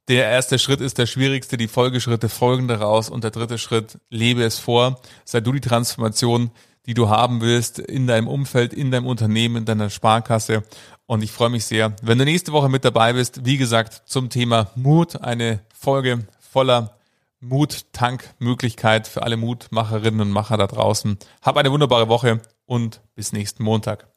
Der 0.07 0.25
erste 0.25 0.59
Schritt 0.59 0.81
ist 0.81 0.99
der 0.99 1.07
schwierigste, 1.07 1.57
die 1.57 1.67
Folgeschritte 1.67 2.29
folgen 2.29 2.67
daraus 2.67 3.09
und 3.09 3.23
der 3.23 3.31
dritte 3.31 3.57
Schritt, 3.57 3.97
lebe 4.11 4.43
es 4.43 4.59
vor, 4.59 5.01
sei 5.25 5.41
du 5.41 5.51
die 5.51 5.61
Transformation, 5.61 6.51
die 6.85 6.93
du 6.93 7.09
haben 7.09 7.41
willst 7.41 7.79
in 7.79 8.07
deinem 8.07 8.27
Umfeld, 8.27 8.73
in 8.73 8.91
deinem 8.91 9.05
Unternehmen, 9.07 9.57
in 9.57 9.65
deiner 9.65 9.89
Sparkasse 9.89 10.63
und 11.09 11.23
ich 11.23 11.31
freue 11.31 11.49
mich 11.49 11.65
sehr, 11.65 11.95
wenn 12.03 12.19
du 12.19 12.23
nächste 12.23 12.51
Woche 12.51 12.69
mit 12.69 12.85
dabei 12.85 13.13
bist. 13.13 13.43
Wie 13.43 13.57
gesagt, 13.57 14.03
zum 14.05 14.29
Thema 14.29 14.67
Mut. 14.75 15.19
Eine 15.19 15.61
Folge 15.73 16.27
voller 16.39 16.99
Mut-Tank-Möglichkeit 17.39 19.07
für 19.07 19.23
alle 19.23 19.35
Mutmacherinnen 19.35 20.21
und 20.21 20.29
Macher 20.29 20.57
da 20.57 20.67
draußen. 20.67 21.17
Hab 21.41 21.57
eine 21.57 21.71
wunderbare 21.71 22.09
Woche 22.09 22.41
und 22.67 23.01
bis 23.15 23.33
nächsten 23.33 23.63
Montag. 23.63 24.08